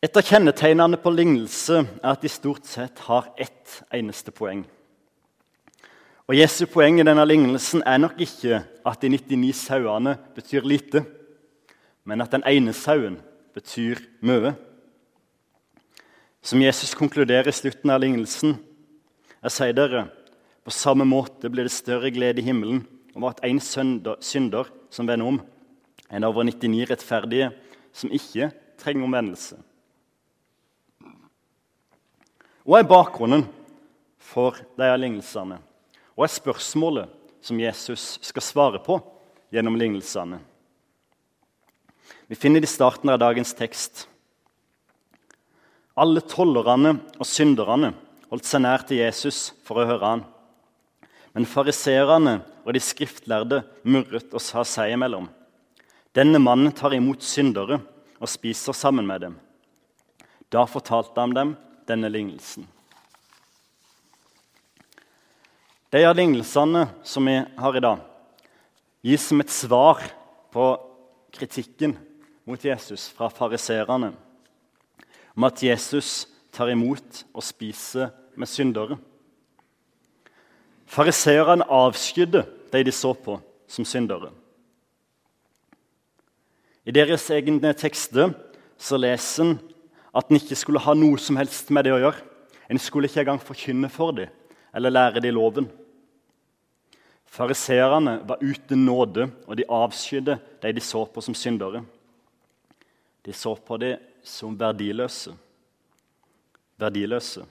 Et 0.00 0.16
av 0.16 0.22
kjennetegnene 0.22 1.00
på 1.02 1.10
lignelse 1.10 1.80
er 1.82 2.12
at 2.12 2.22
de 2.22 2.30
stort 2.30 2.68
sett 2.70 3.02
har 3.08 3.32
ett 3.34 3.80
eneste 3.92 4.30
poeng. 4.30 4.62
Og 6.30 6.38
Jesu 6.38 6.68
poeng 6.70 7.00
i 7.00 7.06
denne 7.08 7.24
lignelsen 7.26 7.82
er 7.82 7.98
nok 7.98 8.22
ikke 8.22 8.60
at 8.86 9.02
de 9.02 9.10
99 9.10 9.50
sauene 9.58 10.14
betyr 10.36 10.62
lite, 10.70 11.02
men 12.06 12.22
at 12.22 12.30
den 12.30 12.46
ene 12.46 12.70
sauen 12.70 13.18
betyr 13.56 13.98
mye. 14.22 14.54
Som 16.46 16.62
Jesus 16.62 16.94
konkluderer 16.94 17.50
i 17.50 17.58
slutten 17.58 17.90
av 17.90 18.04
lignelsen, 18.06 18.54
jeg 19.42 19.56
sier 19.56 19.74
dere, 19.74 20.06
på 20.62 20.70
samme 20.70 21.04
måte 21.08 21.50
blir 21.50 21.66
det 21.66 21.74
større 21.74 22.14
glede 22.14 22.38
i 22.38 22.46
himmelen 22.46 22.86
over 23.14 23.32
at 23.32 23.42
en 23.46 23.60
synder 23.60 24.70
som 24.90 25.08
vender 25.08 25.26
om, 25.26 25.40
en 26.10 26.26
over 26.26 26.46
99 26.46 26.90
rettferdige 26.90 27.50
som 27.92 28.12
ikke 28.14 28.50
trenger 28.80 29.06
omvendelse. 29.06 29.58
Hva 32.66 32.80
er 32.80 32.90
bakgrunnen 32.90 33.46
for 34.20 34.58
disse 34.76 34.98
lignelsene? 35.00 35.58
Hva 36.14 36.26
er 36.26 36.34
spørsmålet 36.34 37.16
som 37.42 37.60
Jesus 37.60 38.18
skal 38.26 38.44
svare 38.44 38.82
på 38.84 38.98
gjennom 39.50 39.78
lignelsene? 39.80 40.38
Vi 42.30 42.38
finner 42.38 42.62
det 42.62 42.68
i 42.68 42.74
starten 42.74 43.10
av 43.10 43.18
dagens 43.18 43.54
tekst. 43.58 44.04
Alle 45.98 46.22
tollerne 46.22 46.94
og 47.18 47.26
synderne 47.26 47.90
holdt 48.30 48.46
seg 48.46 48.62
nær 48.62 48.84
til 48.86 49.00
Jesus 49.02 49.50
for 49.66 49.80
å 49.80 49.88
høre 49.88 50.12
han. 50.12 50.22
Men 51.34 51.46
fariserene 51.46 52.40
og 52.64 52.74
de 52.74 52.82
skriftlærde 52.82 53.62
murret 53.86 54.32
og 54.34 54.42
sa 54.42 54.64
seg 54.66 54.94
imellom. 54.94 55.28
Denne 56.16 56.40
mannen 56.42 56.74
tar 56.74 56.94
imot 56.96 57.22
syndere 57.22 57.78
og 58.18 58.28
spiser 58.28 58.74
sammen 58.74 59.06
med 59.06 59.22
dem. 59.24 59.36
Da 60.50 60.64
fortalte 60.66 61.22
han 61.22 61.34
dem 61.36 61.54
denne 61.86 62.10
lignelsen. 62.10 62.66
De 65.90 66.02
av 66.06 66.14
lignelsene 66.14 66.84
som 67.06 67.26
vi 67.26 67.36
har 67.38 67.76
i 67.76 67.82
dag, 67.82 68.02
gis 69.02 69.24
som 69.26 69.42
et 69.42 69.50
svar 69.50 70.02
på 70.54 70.66
kritikken 71.34 71.96
mot 72.46 72.62
Jesus 72.62 73.08
fra 73.14 73.30
fariserene 73.30 74.12
om 75.34 75.46
at 75.46 75.62
Jesus 75.62 76.28
tar 76.52 76.70
imot 76.72 77.22
og 77.32 77.44
spiser 77.46 78.10
med 78.36 78.50
syndere. 78.50 78.98
Fariseerne 80.90 81.66
avskydde 81.70 82.42
de 82.72 82.82
de 82.82 82.92
så 82.92 83.12
på 83.14 83.38
som 83.70 83.84
syndere. 83.86 84.32
I 86.84 86.90
deres 86.90 87.28
egne 87.30 87.70
tekster 87.78 88.32
så 88.80 88.98
leser 88.98 89.44
en 89.44 89.58
at 90.16 90.26
en 90.26 90.40
ikke 90.40 90.58
skulle 90.58 90.82
ha 90.82 90.94
noe 90.98 91.18
som 91.22 91.38
helst 91.38 91.70
med 91.70 91.86
det 91.86 91.92
å 91.94 92.00
gjøre. 92.02 92.24
En 92.66 92.80
skulle 92.82 93.06
ikke 93.06 93.22
engang 93.22 93.38
forkynne 93.42 93.90
for 93.92 94.16
dem 94.16 94.32
eller 94.74 94.90
lære 94.90 95.22
dem 95.22 95.34
loven. 95.34 95.68
Fariseerne 97.30 98.16
var 98.26 98.42
uten 98.42 98.84
nåde, 98.84 99.28
og 99.46 99.56
de 99.56 99.68
avskydde 99.70 100.38
de 100.62 100.72
de 100.74 100.82
så 100.82 101.04
på 101.06 101.22
som 101.22 101.34
syndere. 101.34 101.84
De 103.22 103.32
så 103.32 103.54
på 103.54 103.76
dem 103.78 104.02
som 104.22 104.58
verdiløse. 104.58 105.36
Verdiløse. 106.78 107.46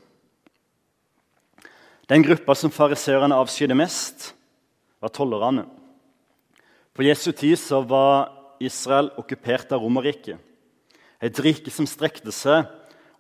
Den 2.09 2.23
gruppa 2.25 2.55
som 2.57 2.71
fariseerne 2.73 3.37
avskydde 3.37 3.75
mest, 3.77 4.31
var 4.97 5.11
tollerne. 5.13 5.67
På 6.89 7.03
Jesu 7.05 7.29
tid 7.37 7.59
var 7.85 8.31
Israel 8.59 9.11
okkupert 9.21 9.69
av 9.71 9.83
Romerriket. 9.83 10.39
Et 11.21 11.39
rike 11.39 11.69
som 11.69 11.85
strekte 11.85 12.33
seg 12.33 12.65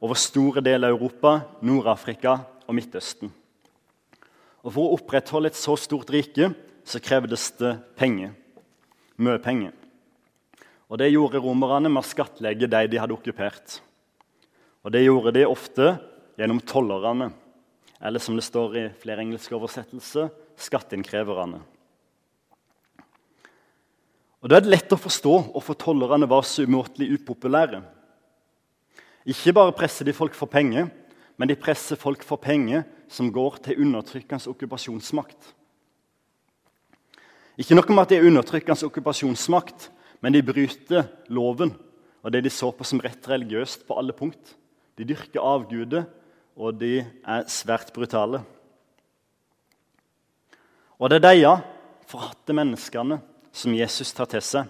over 0.01 0.17
store 0.17 0.63
deler 0.65 0.89
av 0.89 0.95
Europa, 0.97 1.33
Nord-Afrika 1.61 2.39
og 2.65 2.75
Midtøsten. 2.75 3.29
Og 4.65 4.73
For 4.73 4.81
å 4.81 4.95
opprettholde 4.97 5.51
et 5.51 5.59
så 5.59 5.75
stort 5.77 6.09
rike 6.09 6.49
så 6.81 7.01
krevdes 7.03 7.45
det 7.59 7.75
penger. 7.99 8.33
Mye 9.21 9.37
penger. 9.43 9.75
Og 10.89 10.97
Det 10.97 11.11
gjorde 11.11 11.43
romerne 11.43 11.91
med 11.93 12.01
å 12.01 12.09
skattlegge 12.09 12.65
de 12.65 12.81
de 12.89 12.97
hadde 12.97 13.13
okkupert. 13.13 13.77
Og 14.81 14.91
Det 14.91 15.05
gjorde 15.05 15.35
de 15.37 15.45
ofte 15.45 15.93
gjennom 16.41 16.59
tollerne 16.65 17.29
eller 18.01 18.19
som 18.19 18.37
det 18.37 18.45
står 18.45 18.77
i 18.77 18.85
flere 19.01 19.23
engelske 19.25 19.55
oversettelser 19.55 20.29
skatteinnkreverne. 20.59 21.61
Og 24.39 24.49
Da 24.49 24.55
er 24.55 24.63
det 24.63 24.71
lett 24.71 24.95
å 24.95 24.99
forstå 24.99 25.33
hvorfor 25.51 25.75
tollerne 25.75 26.29
var 26.29 26.45
så 26.47 26.63
umåtelig 26.63 27.19
upopulære. 27.19 27.81
Ikke 29.27 29.53
bare 29.53 29.75
presser 29.75 30.07
de 30.07 30.15
folk 30.15 30.33
for 30.33 30.47
penger, 30.47 30.87
men 31.37 31.47
de 31.47 31.59
presser 31.59 31.99
folk 31.99 32.23
for 32.23 32.39
penger 32.39 32.85
som 33.11 33.31
går 33.31 33.59
til 33.63 33.81
undertrykkende 33.83 34.47
okkupasjonsmakt. 34.47 35.53
Ikke 37.59 37.75
nok 37.75 37.89
med 37.91 38.05
at 38.05 38.13
de 38.13 38.19
er 38.21 38.27
undertrykkende 38.29 38.87
okkupasjonsmakt, 38.87 39.89
men 40.23 40.33
de 40.33 40.43
bryter 40.43 41.07
loven 41.27 41.75
og 42.23 42.31
det 42.31 42.43
de 42.43 42.51
så 42.51 42.71
på 42.75 42.87
som 42.87 43.01
rett 43.03 43.27
religiøst 43.27 43.85
på 43.87 43.95
alle 43.99 44.15
punkt. 44.15 44.55
De 44.99 45.07
dyrker 45.07 45.43
avguder 45.43 46.07
og 46.59 46.75
de 46.75 46.99
er 46.99 47.47
svært 47.47 47.93
brutale. 47.95 48.41
Og 50.99 51.07
det 51.07 51.21
er 51.23 51.39
de 51.39 51.53
forhatte 52.09 52.55
menneskene 52.55 53.21
som 53.55 53.75
Jesus 53.75 54.11
tar 54.13 54.27
til 54.27 54.43
seg, 54.43 54.67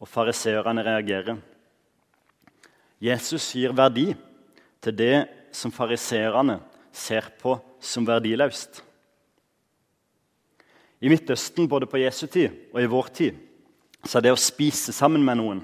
og 0.00 0.08
fariseerne 0.08 0.84
reagerer. 0.86 1.36
Jesus 3.02 3.50
gir 3.52 3.74
verdi 3.76 4.14
til 4.80 4.96
det 4.96 5.26
som 5.54 5.74
fariseerne 5.74 6.58
ser 6.94 7.28
på 7.38 7.58
som 7.80 8.06
verdiløst. 8.08 8.80
I 10.98 11.10
Midtøsten, 11.12 11.68
både 11.68 11.86
på 11.86 12.00
Jesu 12.00 12.26
tid 12.26 12.72
og 12.72 12.80
i 12.82 12.90
vår 12.90 13.12
tid, 13.14 13.36
så 14.06 14.18
er 14.18 14.26
det 14.26 14.32
å 14.34 14.40
spise 14.40 14.94
sammen 14.94 15.22
med 15.26 15.38
noen 15.38 15.60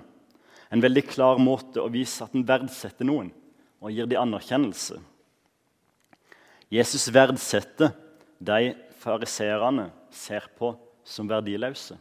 en 0.75 0.83
veldig 0.83 1.07
klar 1.07 1.41
måte 1.43 1.83
å 1.83 1.91
vise 1.91 2.23
at 2.27 2.35
en 2.35 2.47
verdsetter 2.47 3.07
noen 3.07 3.33
og 3.81 3.93
gir 3.95 4.09
dem 4.11 4.21
anerkjennelse. 4.21 5.01
Jesus 6.75 7.07
verdsetter 7.13 7.93
de 8.43 8.73
fariserene 8.99 9.91
ser 10.11 10.49
på 10.59 10.73
som 11.07 11.29
verdiløse. 11.31 11.95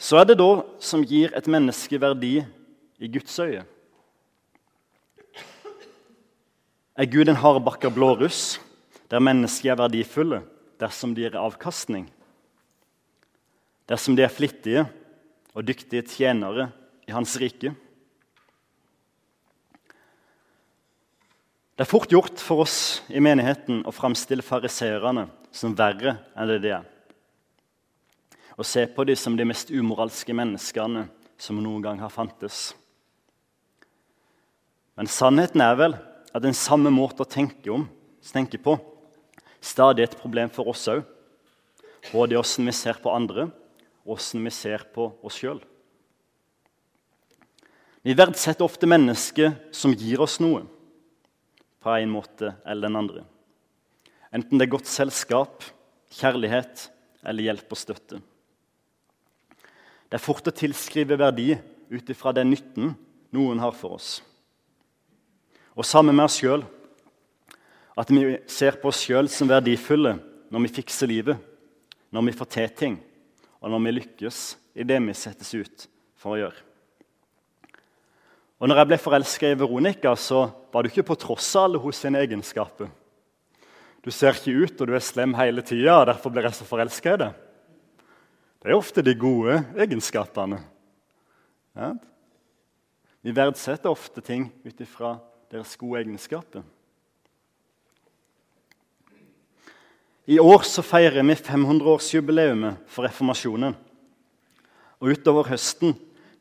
Så 0.00 0.18
er 0.20 0.28
det 0.28 0.38
da 0.40 0.48
som 0.82 1.04
gir 1.04 1.34
et 1.36 1.48
menneske 1.50 2.00
verdi 2.00 2.38
i 2.40 3.10
Guds 3.10 3.36
øye? 3.40 3.62
Er 6.94 7.10
Gud 7.10 7.28
en 7.28 7.40
hardbakka 7.40 7.90
blåruss 7.90 8.60
der 9.10 9.22
mennesker 9.22 9.72
er 9.72 9.80
verdifulle 9.80 10.42
dersom 10.80 11.14
de 11.14 11.26
gir 11.26 11.38
avkastning? 11.38 12.06
Dersom 13.90 14.16
de 14.16 14.24
er 14.24 14.32
flittige 14.32 14.86
og 15.52 15.66
dyktige 15.68 16.06
tjenere 16.06 16.70
i 17.04 17.12
Hans 17.12 17.36
rike? 17.40 17.74
Det 21.74 21.82
er 21.82 21.90
fort 21.90 22.12
gjort 22.12 22.38
for 22.38 22.62
oss 22.62 23.02
i 23.10 23.22
menigheten 23.22 23.82
å 23.82 23.92
framstille 23.94 24.44
fariseerne 24.46 25.26
som 25.50 25.74
verre 25.74 26.16
enn 26.38 26.50
det 26.52 26.60
de 26.62 26.72
er. 26.76 26.86
Og 28.54 28.66
se 28.68 28.84
på 28.86 29.02
dem 29.08 29.18
som 29.18 29.34
de 29.34 29.46
mest 29.48 29.72
umoralske 29.74 30.36
menneskene 30.36 31.08
som 31.34 31.58
noen 31.58 31.82
gang 31.82 31.98
har 31.98 32.14
fantes. 32.14 32.68
Men 34.94 35.10
sannheten 35.10 35.64
er 35.64 35.74
vel 35.80 35.96
at 36.30 36.44
den 36.44 36.54
samme 36.54 36.92
måten 36.94 37.24
å 37.24 37.30
tenke, 37.30 37.72
om, 37.74 37.88
tenke 38.22 38.60
på 38.62 38.76
stadig 39.64 40.04
er 40.04 40.10
et 40.10 40.20
problem 40.20 40.52
for 40.52 40.68
oss 40.70 40.86
òg. 40.92 41.02
Både 42.12 42.36
åssen 42.38 42.66
vi 42.68 42.74
ser 42.76 42.98
på 43.00 43.12
andre, 43.12 43.48
og 44.04 44.18
åssen 44.18 44.44
vi 44.44 44.52
ser 44.52 44.84
på 44.92 45.08
oss 45.24 45.38
sjøl. 45.40 45.62
Vi 48.04 48.12
verdsetter 48.12 48.66
ofte 48.66 48.86
mennesker 48.86 49.54
som 49.72 49.94
gir 49.96 50.20
oss 50.20 50.36
noe, 50.42 50.66
på 51.84 51.92
en 51.92 52.10
måte 52.10 52.54
eller 52.64 52.88
den 52.88 52.96
andre. 52.96 53.24
Enten 54.32 54.58
det 54.58 54.66
er 54.66 54.72
godt 54.72 54.88
selskap, 54.88 55.64
kjærlighet 56.16 56.88
eller 57.28 57.50
hjelp 57.50 57.74
og 57.74 57.78
støtte. 57.78 58.20
Det 60.08 60.16
er 60.16 60.22
fort 60.22 60.48
å 60.48 60.54
tilskrive 60.54 61.18
verdi 61.20 61.52
ut 61.92 62.10
ifra 62.10 62.32
den 62.32 62.52
nytten 62.54 62.94
noen 63.34 63.60
har 63.60 63.74
for 63.76 63.98
oss. 63.98 64.16
Og 65.74 65.84
sammen 65.86 66.16
med 66.16 66.28
oss 66.28 66.38
sjøl. 66.40 66.64
At 67.98 68.10
vi 68.10 68.38
ser 68.50 68.78
på 68.80 68.90
oss 68.90 69.04
sjøl 69.04 69.28
som 69.30 69.50
verdifulle 69.50 70.16
når 70.50 70.64
vi 70.64 70.74
fikser 70.80 71.10
livet, 71.10 71.38
når 72.14 72.28
vi 72.28 72.34
får 72.34 72.50
til 72.56 72.72
ting, 72.78 72.96
og 73.60 73.70
når 73.70 73.82
vi 73.84 73.96
lykkes 73.98 74.38
i 74.78 74.86
det 74.86 74.98
vi 75.02 75.14
settes 75.18 75.52
ut 75.54 75.86
for 76.18 76.34
å 76.34 76.40
gjøre. 76.40 76.62
Og 78.62 78.70
når 78.70 78.80
jeg 78.80 78.90
ble 78.90 78.98
forelska 79.02 79.50
i 79.50 79.58
Veronica, 79.58 80.14
så 80.18 80.46
var 80.74 80.82
du 80.82 80.90
ikke 80.90 81.06
på 81.06 81.14
tross 81.22 81.52
av 81.54 81.68
alle 81.68 81.78
hos 81.78 82.00
sine 82.02 82.18
egenskaper. 82.18 82.88
Du 84.02 84.10
ser 84.10 84.34
ikke 84.34 84.64
ut, 84.64 84.80
og 84.82 84.90
du 84.90 84.96
er 84.98 85.04
slem 85.06 85.36
hele 85.38 85.62
tida, 85.62 86.00
og 86.00 86.08
derfor 86.10 86.34
blir 86.34 86.48
jeg 86.48 86.58
så 86.58 86.66
forelska 86.66 87.14
i 87.14 87.20
deg. 87.22 87.38
Det 88.58 88.72
er 88.72 88.80
ofte 88.80 89.04
de 89.06 89.14
gode 89.14 89.60
egenskapene. 89.78 90.58
Ja? 91.78 91.92
Vi 93.22 93.36
verdsetter 93.38 93.92
ofte 93.92 94.20
ting 94.24 94.50
ut 94.66 94.82
ifra 94.82 95.14
deres 95.52 95.78
gode 95.78 96.02
egenskaper. 96.02 96.66
I 100.26 100.40
år 100.40 100.64
så 100.66 100.82
feirer 100.82 101.22
vi 101.22 101.36
500-årsjubileet 101.38 102.86
for 102.90 103.06
reformasjonen. 103.06 103.76
Og 104.98 105.12
Utover 105.14 105.52
høsten 105.52 105.94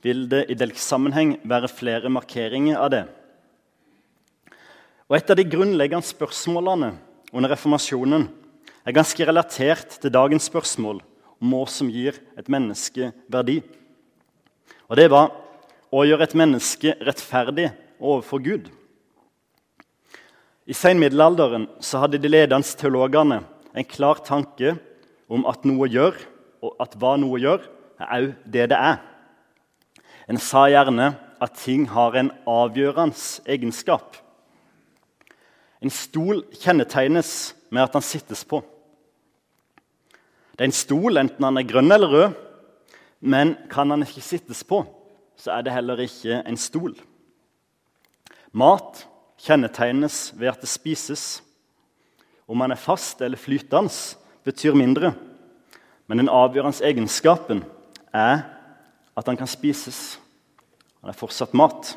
vil 0.03 0.25
det 0.31 0.47
i 0.49 0.57
delk-sammenheng 0.57 1.37
være 1.47 1.69
flere 1.69 2.09
markeringer 2.11 2.79
av 2.79 2.95
det. 2.95 3.05
Og 5.13 5.19
Et 5.19 5.29
av 5.29 5.37
de 5.37 5.43
grunnleggende 5.45 6.07
spørsmålene 6.07 6.87
under 7.29 7.51
reformasjonen 7.53 8.23
er 8.81 8.95
ganske 8.97 9.25
relatert 9.29 9.99
til 10.01 10.09
dagens 10.09 10.47
spørsmål 10.49 11.03
om 11.37 11.51
hva 11.53 11.67
som 11.69 11.91
gir 11.93 12.17
et 12.33 12.49
menneske 12.49 13.11
verdi. 13.29 13.59
Og 14.89 14.97
det 14.97 15.05
var 15.13 15.29
å 15.93 16.01
gjøre 16.01 16.25
et 16.25 16.33
menneske 16.33 16.95
rettferdig 17.05 17.67
overfor 18.01 18.41
Gud. 18.41 18.71
I 20.65 20.73
senmiddelalderen 20.73 21.69
hadde 21.93 22.17
de 22.17 22.33
ledende 22.33 22.81
teologene 22.81 23.43
en 23.69 23.89
klar 23.93 24.17
tanke 24.25 24.73
om 25.29 25.45
at 25.45 25.61
noe 25.61 25.91
gjør, 25.93 26.17
og 26.65 26.73
at 26.81 26.97
hva 26.97 27.13
noe 27.21 27.37
gjør, 27.37 27.69
er 28.01 28.17
òg 28.17 28.33
det 28.49 28.65
det 28.73 28.81
er. 28.81 28.97
En 30.25 30.41
sa 30.41 30.65
gjerne 30.73 31.13
at 31.37 31.57
ting 31.61 31.85
har 31.93 32.17
en 32.17 32.33
avgjørende 32.49 33.45
egenskap. 33.45 34.22
En 35.83 35.91
stol 35.91 36.43
kjennetegnes 36.55 37.53
med 37.73 37.83
at 37.83 37.95
den 37.95 38.05
sittes 38.05 38.43
på. 38.47 38.61
Det 40.53 40.61
er 40.61 40.69
en 40.69 40.75
stol, 40.77 41.17
enten 41.17 41.43
den 41.43 41.59
er 41.59 41.67
grønn 41.67 41.91
eller 41.91 42.13
rød, 42.13 42.35
men 43.25 43.55
kan 43.71 43.89
den 43.89 44.05
ikke 44.05 44.23
sittes 44.23 44.61
på, 44.67 44.83
så 45.39 45.55
er 45.55 45.65
det 45.65 45.73
heller 45.73 45.99
ikke 46.03 46.41
en 46.47 46.59
stol. 46.59 46.93
Mat 48.53 49.01
kjennetegnes 49.41 50.31
ved 50.37 50.51
at 50.53 50.61
det 50.61 50.69
spises. 50.69 51.41
Om 52.47 52.59
man 52.61 52.71
er 52.71 52.79
fast 52.79 53.21
eller 53.21 53.39
flytende, 53.39 53.91
betyr 54.43 54.75
mindre. 54.77 55.13
Men 56.07 56.21
den 56.21 56.29
avgjørende 56.29 56.85
egenskapen 56.85 57.63
er 58.13 58.43
at 59.17 59.25
den 59.25 59.39
kan 59.39 59.49
spises. 59.49 60.19
Han 61.01 61.09
er 61.09 61.17
fortsatt 61.17 61.55
mat. 61.57 61.95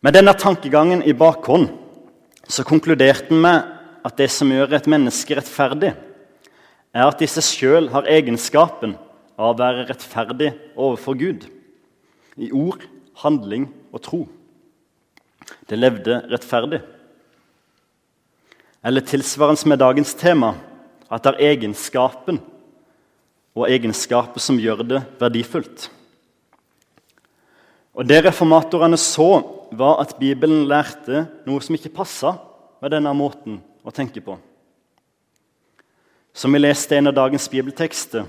Med 0.00 0.16
denne 0.16 0.34
tankegangen 0.36 1.04
i 1.06 1.14
bakhånd 1.16 1.70
så 2.48 2.64
konkluderte 2.66 3.30
han 3.30 3.42
med 3.42 3.72
at 4.06 4.18
det 4.20 4.28
som 4.30 4.50
gjør 4.52 4.76
et 4.76 4.88
menneske 4.90 5.36
rettferdig, 5.36 5.92
er 6.96 7.04
at 7.04 7.20
de 7.20 7.28
seg 7.28 7.44
sjøl 7.44 7.90
har 7.92 8.08
egenskapen 8.08 8.94
av 9.36 9.52
å 9.52 9.58
være 9.58 9.86
rettferdig 9.90 10.52
overfor 10.74 11.18
Gud. 11.18 11.46
I 12.36 12.52
ord, 12.54 12.84
handling 13.20 13.66
og 13.92 14.02
tro. 14.04 14.20
Det 15.68 15.78
levde 15.78 16.22
rettferdig. 16.30 16.80
Eller 18.86 19.04
tilsvarende 19.04 19.68
med 19.68 19.82
dagens 19.82 20.14
tema 20.14 20.54
at 21.10 21.24
det 21.24 21.34
er 21.34 21.52
egenskapen 21.52 22.38
og 23.56 23.68
egenskaper 23.70 24.42
som 24.42 24.58
gjør 24.60 24.84
det 24.86 25.02
verdifullt. 25.20 25.88
Og 27.96 28.04
Det 28.04 28.20
reformatorene 28.26 28.98
så, 29.00 29.40
var 29.72 30.00
at 30.02 30.16
Bibelen 30.20 30.66
lærte 30.68 31.26
noe 31.46 31.62
som 31.64 31.76
ikke 31.76 31.94
passa 31.96 32.36
med 32.82 32.92
denne 32.94 33.12
måten 33.16 33.60
å 33.86 33.92
tenke 33.94 34.22
på. 34.24 34.36
Som 36.36 36.52
vi 36.52 36.60
leste 36.60 36.98
en 36.98 37.08
av 37.08 37.16
dagens 37.16 37.48
bibeltekster. 37.48 38.26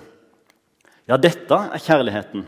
Ja, 1.08 1.18
dette 1.20 1.58
er 1.58 1.84
kjærligheten. 1.84 2.46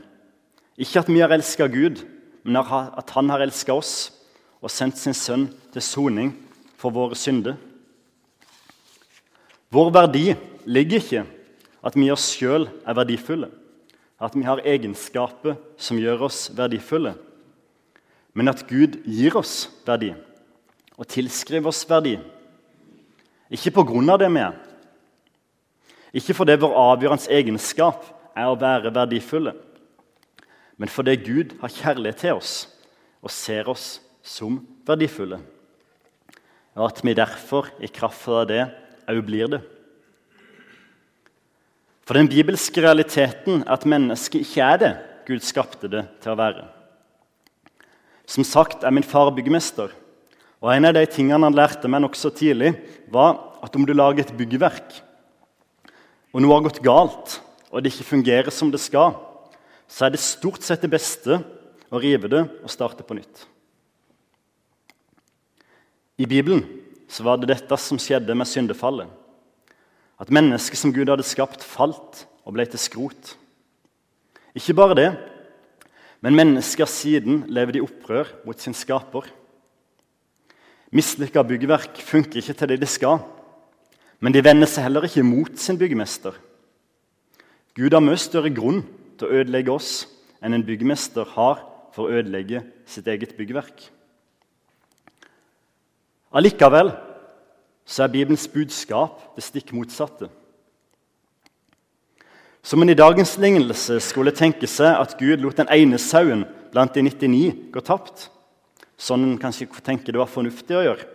Ikke 0.80 1.02
at 1.02 1.10
vi 1.12 1.20
har 1.20 1.34
elska 1.36 1.68
Gud, 1.68 2.06
men 2.44 2.56
at 2.60 3.10
Han 3.12 3.30
har 3.30 3.44
elska 3.44 3.74
oss 3.76 4.12
og 4.62 4.72
sendt 4.72 4.98
sin 4.98 5.16
sønn 5.16 5.48
til 5.74 5.84
soning 5.84 6.32
for 6.80 6.92
våre 6.96 7.16
synder. 7.16 7.58
Vår 9.70 9.92
verdi 9.94 10.34
ligger 10.66 11.00
ikke 11.04 11.26
at 11.86 11.96
vi 11.96 12.10
oss 12.12 12.32
sjøl 12.36 12.68
er 12.88 12.98
verdifulle, 12.98 13.50
at 14.20 14.36
vi 14.36 14.44
har 14.48 14.64
egenskaper 14.68 15.60
som 15.80 16.00
gjør 16.00 16.26
oss 16.28 16.48
verdifulle, 16.56 17.14
men 18.40 18.48
at 18.48 18.64
Gud 18.70 19.02
gir 19.04 19.36
oss 19.36 19.68
verdi 19.84 20.14
og 21.00 21.08
tilskriver 21.12 21.72
oss 21.72 21.84
verdi. 21.88 22.16
Ikke 23.52 23.74
på 23.76 23.84
grunn 23.88 24.12
av 24.12 24.20
det 24.22 24.30
vi 24.32 24.44
er, 24.44 24.56
ikke 26.16 26.36
fordi 26.38 26.56
vår 26.62 26.76
avgjørende 26.80 27.34
egenskap 27.36 28.06
er 28.38 28.50
å 28.50 28.58
være 28.60 28.94
verdifulle, 28.96 29.54
men 30.80 30.92
fordi 30.92 31.18
Gud 31.22 31.58
har 31.60 31.74
kjærlighet 31.76 32.24
til 32.24 32.40
oss 32.40 32.54
og 33.20 33.34
ser 33.34 33.68
oss 33.70 34.00
som 34.24 34.62
verdifulle. 34.88 35.42
Og 36.80 36.88
at 36.88 37.04
vi 37.04 37.18
derfor, 37.18 37.68
i 37.84 37.92
kraft 37.92 38.28
av 38.32 38.48
det, 38.50 38.64
òg 39.10 39.22
blir 39.28 39.52
det. 39.52 39.62
For 42.08 42.16
den 42.18 42.32
bibelske 42.32 42.82
realiteten 42.82 43.66
er 43.66 43.76
at 43.76 43.86
mennesket 43.90 44.48
ikke 44.48 44.66
er 44.66 44.82
det 44.82 44.94
Gud 45.28 45.44
skapte 45.46 45.92
det 45.92 46.08
til 46.24 46.34
å 46.34 46.40
være. 46.40 46.79
Som 48.30 48.46
sagt 48.46 48.86
er 48.86 48.94
min 48.94 49.06
far 49.06 49.32
byggmester, 49.34 49.90
og 50.60 50.70
en 50.74 50.86
av 50.86 50.94
de 50.94 51.06
tingene 51.10 51.48
han 51.48 51.56
lærte 51.56 51.90
meg 51.90 52.04
nokså 52.04 52.30
tidlig, 52.36 52.76
var 53.10 53.40
at 53.66 53.76
om 53.76 53.88
du 53.88 53.96
lager 53.96 54.22
et 54.22 54.36
byggverk, 54.38 55.00
og 56.30 56.44
noe 56.44 56.54
har 56.54 56.68
gått 56.68 56.84
galt, 56.86 57.40
og 57.74 57.82
det 57.82 57.94
ikke 57.94 58.12
fungerer 58.12 58.54
som 58.54 58.70
det 58.70 58.82
skal, 58.84 59.16
så 59.90 60.06
er 60.06 60.14
det 60.14 60.22
stort 60.22 60.62
sett 60.66 60.84
det 60.86 60.92
beste 60.94 61.40
å 61.90 62.02
rive 62.02 62.30
det 62.30 62.44
og 62.62 62.70
starte 62.70 63.06
på 63.06 63.18
nytt. 63.18 63.48
I 66.20 66.28
Bibelen 66.30 66.62
så 67.10 67.26
var 67.26 67.40
det 67.40 67.50
dette 67.50 67.78
som 67.82 67.98
skjedde 67.98 68.36
med 68.38 68.50
syndefallet. 68.50 69.10
At 70.20 70.30
mennesket 70.36 70.78
som 70.78 70.94
Gud 70.94 71.10
hadde 71.10 71.26
skapt, 71.26 71.64
falt 71.64 72.26
og 72.44 72.54
ble 72.54 72.66
til 72.70 72.82
skrot. 72.82 73.34
Ikke 74.54 74.76
bare 74.78 74.98
det, 75.00 75.10
men 76.22 76.36
mennesker 76.36 76.90
siden 76.90 77.46
lever 77.48 77.80
i 77.80 77.84
opprør 77.84 78.32
mot 78.46 78.60
sin 78.60 78.76
skaper. 78.76 79.28
Mislykka 80.92 81.44
byggverk 81.46 82.00
funker 82.04 82.42
ikke 82.42 82.56
til 82.58 82.72
det 82.72 82.80
de 82.82 82.90
skal, 82.90 83.22
men 84.20 84.36
de 84.36 84.44
vender 84.44 84.68
seg 84.68 84.88
heller 84.88 85.06
ikke 85.08 85.24
mot 85.24 85.54
sin 85.60 85.78
byggmester. 85.80 86.34
Gud 87.78 87.94
har 87.96 88.04
mye 88.04 88.20
større 88.20 88.52
grunn 88.52 88.82
til 89.20 89.30
å 89.30 89.40
ødelegge 89.40 89.72
oss 89.72 89.94
enn 90.44 90.56
en 90.58 90.66
byggmester 90.66 91.28
har 91.36 91.62
for 91.96 92.08
å 92.08 92.20
ødelegge 92.20 92.64
sitt 92.90 93.08
eget 93.08 93.36
byggverk. 93.38 93.86
Allikevel 96.36 96.92
så 97.90 98.04
er 98.06 98.14
Bibelens 98.14 98.48
budskap 98.52 99.38
det 99.38 99.46
stikk 99.46 99.72
motsatte. 99.74 100.30
Som 102.64 102.82
en 102.84 102.92
i 102.92 102.98
dagens 102.98 103.38
lignelse 103.40 104.00
skulle 104.04 104.36
tenke 104.36 104.68
seg 104.68 104.92
at 105.00 105.16
Gud 105.20 105.42
lot 105.42 105.60
den 105.60 105.72
ene 105.72 106.00
sauen 106.02 106.44
blant 106.74 106.94
de 106.94 107.04
99 107.06 107.72
gå 107.74 107.84
tapt, 107.86 108.28
sånn 109.00 109.24
en 109.24 109.40
kanskje 109.42 109.70
tenker 109.86 110.14
det 110.14 110.22
var 110.22 110.32
fornuftig 110.32 110.76
å 110.76 110.84
gjøre, 110.84 111.08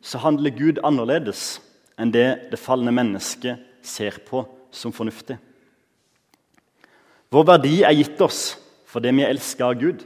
så 0.00 0.20
handler 0.22 0.54
Gud 0.56 0.80
annerledes 0.86 1.58
enn 2.00 2.12
det 2.12 2.48
det 2.50 2.60
falne 2.60 2.92
mennesket 2.94 3.60
ser 3.84 4.18
på 4.26 4.44
som 4.74 4.94
fornuftig. 4.94 5.36
Vår 7.32 7.46
verdi 7.46 7.80
er 7.84 7.96
gitt 7.96 8.20
oss 8.24 8.56
fordi 8.86 9.12
vi 9.12 9.24
er 9.26 9.32
elska 9.34 9.66
av 9.66 9.74
Gud, 9.76 10.04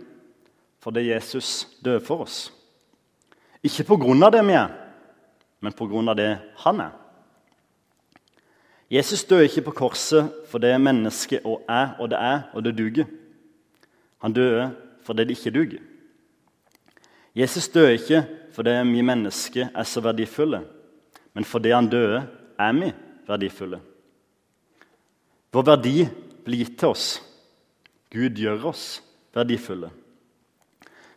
fordi 0.83 1.11
Jesus 1.13 1.69
døde 1.85 2.01
for 2.03 2.25
oss. 2.25 2.49
Ikke 3.63 3.85
på 3.87 3.99
grunn 4.01 4.25
av 4.25 4.33
det 4.35 4.41
vi 4.49 4.57
er, 4.57 4.73
men 5.61 5.77
på 5.77 5.87
grunn 5.87 6.09
av 6.11 6.17
det 6.19 6.33
han 6.65 6.81
er. 6.83 6.95
Jesus 8.91 9.23
døde 9.25 9.47
ikke 9.47 9.69
på 9.69 9.77
korset 9.85 10.33
for 10.51 10.59
det 10.59 10.73
mennesket 10.83 11.45
og 11.47 11.63
er 11.71 11.95
og 12.01 12.11
det 12.11 12.19
er 12.19 12.41
og 12.53 12.65
det 12.65 12.75
duger. 12.79 13.07
Han 14.19 14.33
døde 14.33 14.71
fordi 15.07 15.25
det 15.25 15.37
ikke 15.39 15.55
duger. 15.55 15.79
Jesus 17.35 17.69
døde 17.69 17.93
ikke 17.93 18.25
fordi 18.53 18.71
vi 18.71 19.03
mennesker 19.03 19.69
er 19.75 19.87
så 19.87 20.01
verdifulle, 20.01 20.65
men 21.35 21.45
fordi 21.45 21.71
han 21.71 21.89
døde, 21.89 22.27
er 22.59 22.73
vi 22.73 22.91
verdifulle. 23.27 23.79
Vår 25.53 25.63
verdi 25.63 26.09
blir 26.45 26.65
gitt 26.65 26.77
til 26.79 26.91
oss. 26.91 27.07
Gud 28.11 28.35
gjør 28.39 28.67
oss 28.73 29.01
verdifulle. 29.35 29.93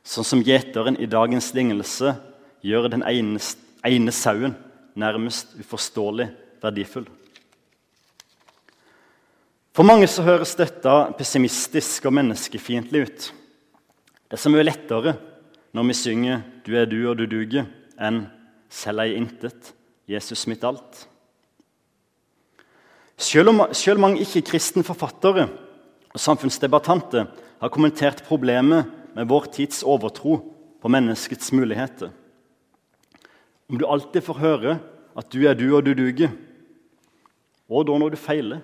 Sånn 0.03 0.27
som 0.27 0.43
gjeteren 0.45 0.99
i 1.01 1.09
dagens 1.09 1.49
lignelse 1.57 2.13
gjør 2.61 2.91
den 2.93 3.03
ene, 3.07 3.41
ene 3.83 4.13
sauen 4.13 4.55
nærmest 4.99 5.55
uforståelig 5.59 6.29
verdifull. 6.61 7.09
For 9.73 9.81
mange 9.81 10.05
så 10.05 10.21
høres 10.21 10.51
dette 10.53 10.91
pessimistisk 11.17 12.05
og 12.05 12.13
menneskefiendtlig 12.13 12.99
ut. 13.07 13.23
Det 14.29 14.37
er 14.37 14.41
så 14.43 14.51
mye 14.53 14.65
lettere 14.67 15.15
når 15.73 15.87
vi 15.87 15.93
synger 15.97 16.43
'Du 16.61 16.75
er 16.77 16.85
du 16.85 17.09
og 17.09 17.17
du 17.17 17.25
duger' 17.25 17.65
enn 17.97 18.27
'Selv 18.69 18.99
ei 18.99 19.15
intet, 19.17 19.73
Jesus 20.07 20.45
mitt 20.47 20.61
alt'. 20.63 21.07
Selv 23.17 23.49
om 23.49 23.73
selv 23.73 23.99
mange 23.99 24.21
ikke-kristne 24.21 24.83
forfattere 24.83 25.49
og 26.13 26.19
samfunnsdebattanter 26.19 27.25
har 27.61 27.69
kommentert 27.69 28.23
problemet 28.23 28.85
med 29.15 29.25
vår 29.25 29.45
tids 29.53 29.83
overtro 29.83 30.53
på 30.81 30.87
menneskets 30.87 31.51
muligheter. 31.51 32.11
Om 33.69 33.77
du 33.77 33.85
alltid 33.87 34.21
får 34.21 34.37
høre 34.37 34.79
at 35.17 35.33
du 35.33 35.47
er 35.47 35.53
du 35.53 35.75
og 35.75 35.85
du 35.85 35.93
duger, 35.93 36.29
og 37.69 37.87
da 37.87 37.97
når 37.97 38.09
du 38.09 38.17
feiler 38.17 38.61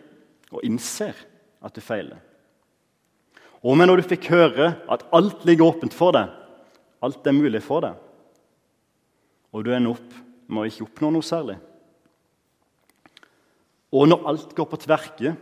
og 0.53 0.65
innser 0.65 1.17
at 1.63 1.75
du 1.75 1.81
feiler. 1.83 2.19
Og 3.59 3.75
med 3.75 3.89
når 3.89 3.99
du 3.99 4.09
fikk 4.13 4.29
høre 4.31 4.71
at 4.91 5.03
alt 5.15 5.43
ligger 5.47 5.67
åpent 5.67 5.95
for 5.95 6.15
deg, 6.15 6.31
alt 7.03 7.27
er 7.27 7.35
mulig 7.35 7.61
for 7.63 7.83
deg, 7.83 7.97
og 9.51 9.65
du 9.65 9.73
ender 9.73 9.95
opp 9.95 10.15
med 10.49 10.63
å 10.63 10.69
ikke 10.69 10.85
oppnå 10.87 11.11
noe 11.15 11.25
særlig. 11.25 11.57
Og 13.89 14.05
når 14.09 14.27
alt 14.31 14.51
går 14.55 14.67
på 14.69 14.81
tverke, 14.85 15.33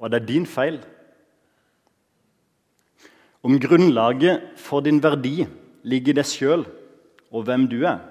og 0.00 0.08
det 0.08 0.22
er 0.22 0.30
din 0.30 0.46
feil 0.48 0.78
Om 3.44 3.56
grunnlaget 3.60 4.58
for 4.60 4.84
din 4.84 4.98
verdi 5.00 5.46
ligger 5.88 6.12
i 6.12 6.16
deg 6.18 6.28
sjøl 6.28 6.64
og 7.32 7.46
hvem 7.46 7.62
du 7.72 7.78
er, 7.88 8.02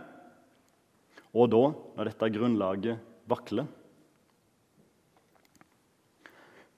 og 1.37 1.51
da, 1.53 1.61
når 1.97 2.09
dette 2.09 2.29
grunnlaget 2.33 3.03
vakler 3.29 3.67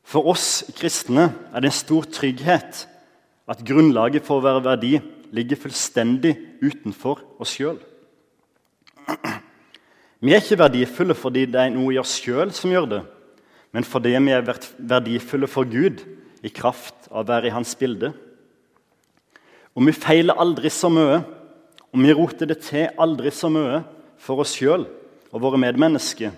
For 0.04 0.28
oss 0.28 0.64
kristne 0.76 1.30
er 1.54 1.62
det 1.62 1.72
en 1.72 1.78
stor 1.78 2.08
trygghet 2.10 2.86
at 3.52 3.64
grunnlaget 3.68 4.26
for 4.26 4.40
å 4.40 4.46
være 4.46 4.64
verdi 4.66 4.96
ligger 5.36 5.60
fullstendig 5.60 6.34
utenfor 6.62 7.22
oss 7.42 7.56
sjøl. 7.56 7.80
Vi 10.22 10.34
er 10.36 10.44
ikke 10.44 10.60
verdifulle 10.62 11.16
fordi 11.18 11.48
det 11.50 11.62
er 11.62 11.72
noe 11.74 11.96
i 11.96 12.00
oss 12.02 12.18
sjøl 12.22 12.52
som 12.54 12.74
gjør 12.74 12.90
det, 12.92 13.02
men 13.74 13.88
fordi 13.88 14.14
vi 14.14 14.36
er 14.36 14.46
verdifulle 14.46 15.50
for 15.50 15.66
Gud 15.66 16.04
i 16.46 16.52
kraft 16.54 17.08
av 17.10 17.24
å 17.24 17.30
være 17.32 17.50
i 17.50 17.56
Hans 17.56 17.74
bilde. 17.78 18.12
Og 19.74 19.88
vi 19.88 19.96
feiler 19.96 20.40
aldri 20.42 20.70
så 20.74 20.92
mye, 20.92 21.22
og 21.92 22.04
vi 22.04 22.14
roter 22.16 22.50
det 22.50 22.60
til 22.68 22.92
aldri 23.02 23.32
så 23.34 23.50
mye 23.52 23.82
for 24.22 24.44
oss 24.44 24.54
sjøl 24.58 24.86
og 25.32 25.44
våre 25.44 25.60
medmennesker, 25.62 26.36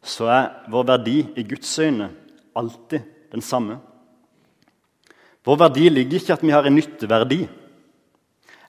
så 0.00 0.30
er 0.32 0.50
vår 0.72 0.86
verdi 0.94 1.18
i 1.36 1.44
Guds 1.44 1.70
øyne 1.78 2.08
alltid 2.56 3.06
den 3.32 3.42
samme. 3.44 3.78
Vår 5.46 5.56
verdi 5.56 5.88
ligger 5.88 6.20
ikke 6.20 6.32
i 6.32 6.36
at 6.36 6.44
vi 6.44 6.52
har 6.54 6.66
en 6.68 6.76
nytteverdi 6.76 7.40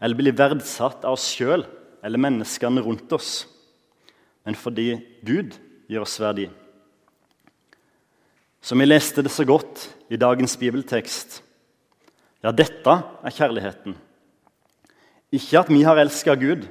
eller 0.02 0.18
blir 0.18 0.38
verdsatt 0.38 1.04
av 1.06 1.18
oss 1.18 1.28
sjøl 1.36 1.66
eller 2.02 2.22
menneskene 2.22 2.82
rundt 2.82 3.12
oss, 3.14 3.46
men 4.46 4.58
fordi 4.58 4.96
Gud 5.26 5.54
gir 5.92 6.02
oss 6.02 6.18
verdi. 6.22 6.48
Som 8.62 8.82
vi 8.82 8.88
leste 8.88 9.24
det 9.26 9.34
så 9.34 9.46
godt 9.46 9.88
i 10.10 10.20
dagens 10.22 10.56
bibeltekst. 10.58 11.42
Ja, 12.42 12.54
dette 12.54 12.94
er 13.22 13.36
kjærligheten. 13.36 13.96
Ikke 15.34 15.62
at 15.62 15.70
vi 15.70 15.84
har 15.86 16.00
elska 16.02 16.36
Gud, 16.36 16.66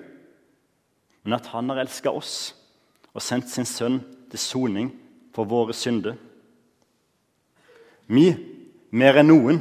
men 1.23 1.37
at 1.37 1.47
han 1.53 1.71
har 1.71 1.83
elska 1.83 2.11
oss 2.11 2.53
og 3.15 3.23
sendt 3.23 3.51
sin 3.51 3.67
sønn 3.67 4.01
til 4.31 4.43
soning 4.43 4.91
for 5.35 5.49
våre 5.51 5.75
synder. 5.77 6.19
Vi, 8.11 8.27
mer 8.91 9.21
enn 9.21 9.31
noen, 9.31 9.61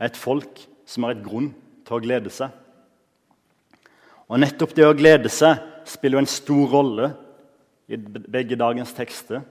er 0.00 0.10
et 0.10 0.18
folk 0.18 0.64
som 0.88 1.06
har 1.06 1.14
et 1.14 1.22
grunn 1.22 1.52
til 1.86 1.96
å 1.96 2.02
glede 2.02 2.32
seg. 2.34 2.50
Og 4.30 4.40
nettopp 4.42 4.74
det 4.74 4.86
å 4.86 4.96
glede 4.96 5.30
seg 5.30 5.60
spiller 5.88 6.18
jo 6.18 6.24
en 6.24 6.30
stor 6.30 6.74
rolle 6.74 7.12
i 7.90 7.98
begge 7.98 8.58
dagens 8.58 8.94
tekster. 8.94 9.42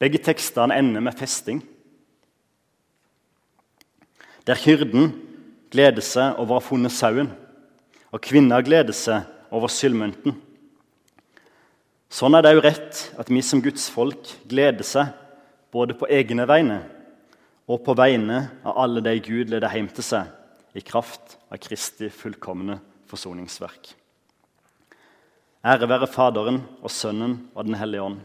Begge 0.00 0.20
tekstene 0.24 0.76
ender 0.80 1.04
med 1.04 1.16
festing. 1.16 1.60
Der 4.48 4.60
hyrden 4.60 5.12
gleder 5.72 6.04
seg 6.04 6.38
over 6.40 6.56
å 6.56 6.60
ha 6.60 6.64
funnet 6.64 6.92
sauen, 6.96 7.28
og 8.10 8.24
kvinna 8.24 8.60
gleder 8.64 8.96
seg 8.96 9.28
over 9.52 9.70
sylmynten. 9.72 10.34
Sånn 12.10 12.34
er 12.34 12.42
det 12.42 12.56
jo 12.56 12.64
rett 12.64 13.04
at 13.20 13.28
vi 13.30 13.42
som 13.44 13.60
Guds 13.62 13.84
folk 13.92 14.32
gleder 14.50 14.84
seg 14.84 15.12
både 15.70 15.94
på 15.94 16.08
egne 16.10 16.48
vegne 16.48 16.80
og 17.70 17.84
på 17.86 17.94
vegne 17.94 18.42
av 18.66 18.78
alle 18.82 19.02
de 19.04 19.14
Gud 19.22 19.52
leder 19.52 19.70
hjem 19.70 19.88
til 19.94 20.06
seg 20.06 20.74
i 20.74 20.82
kraft 20.82 21.36
av 21.50 21.60
Kristi 21.62 22.10
fullkomne 22.10 22.80
forsoningsverk. 23.10 23.92
Ære 25.60 25.88
være 25.90 26.08
Faderen 26.10 26.62
og 26.80 26.90
Sønnen 26.90 27.36
og 27.54 27.66
Den 27.68 27.78
hellige 27.78 28.06
ånd 28.06 28.20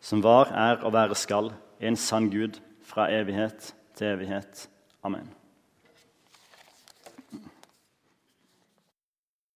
som 0.00 0.22
var, 0.22 0.52
er 0.54 0.84
og 0.86 0.94
være 0.94 1.16
skal, 1.18 1.50
en 1.80 1.98
sann 1.98 2.30
Gud 2.30 2.60
fra 2.86 3.08
evighet 3.10 3.72
til 3.98 4.14
evighet. 4.14 4.68
Amen. 5.02 5.37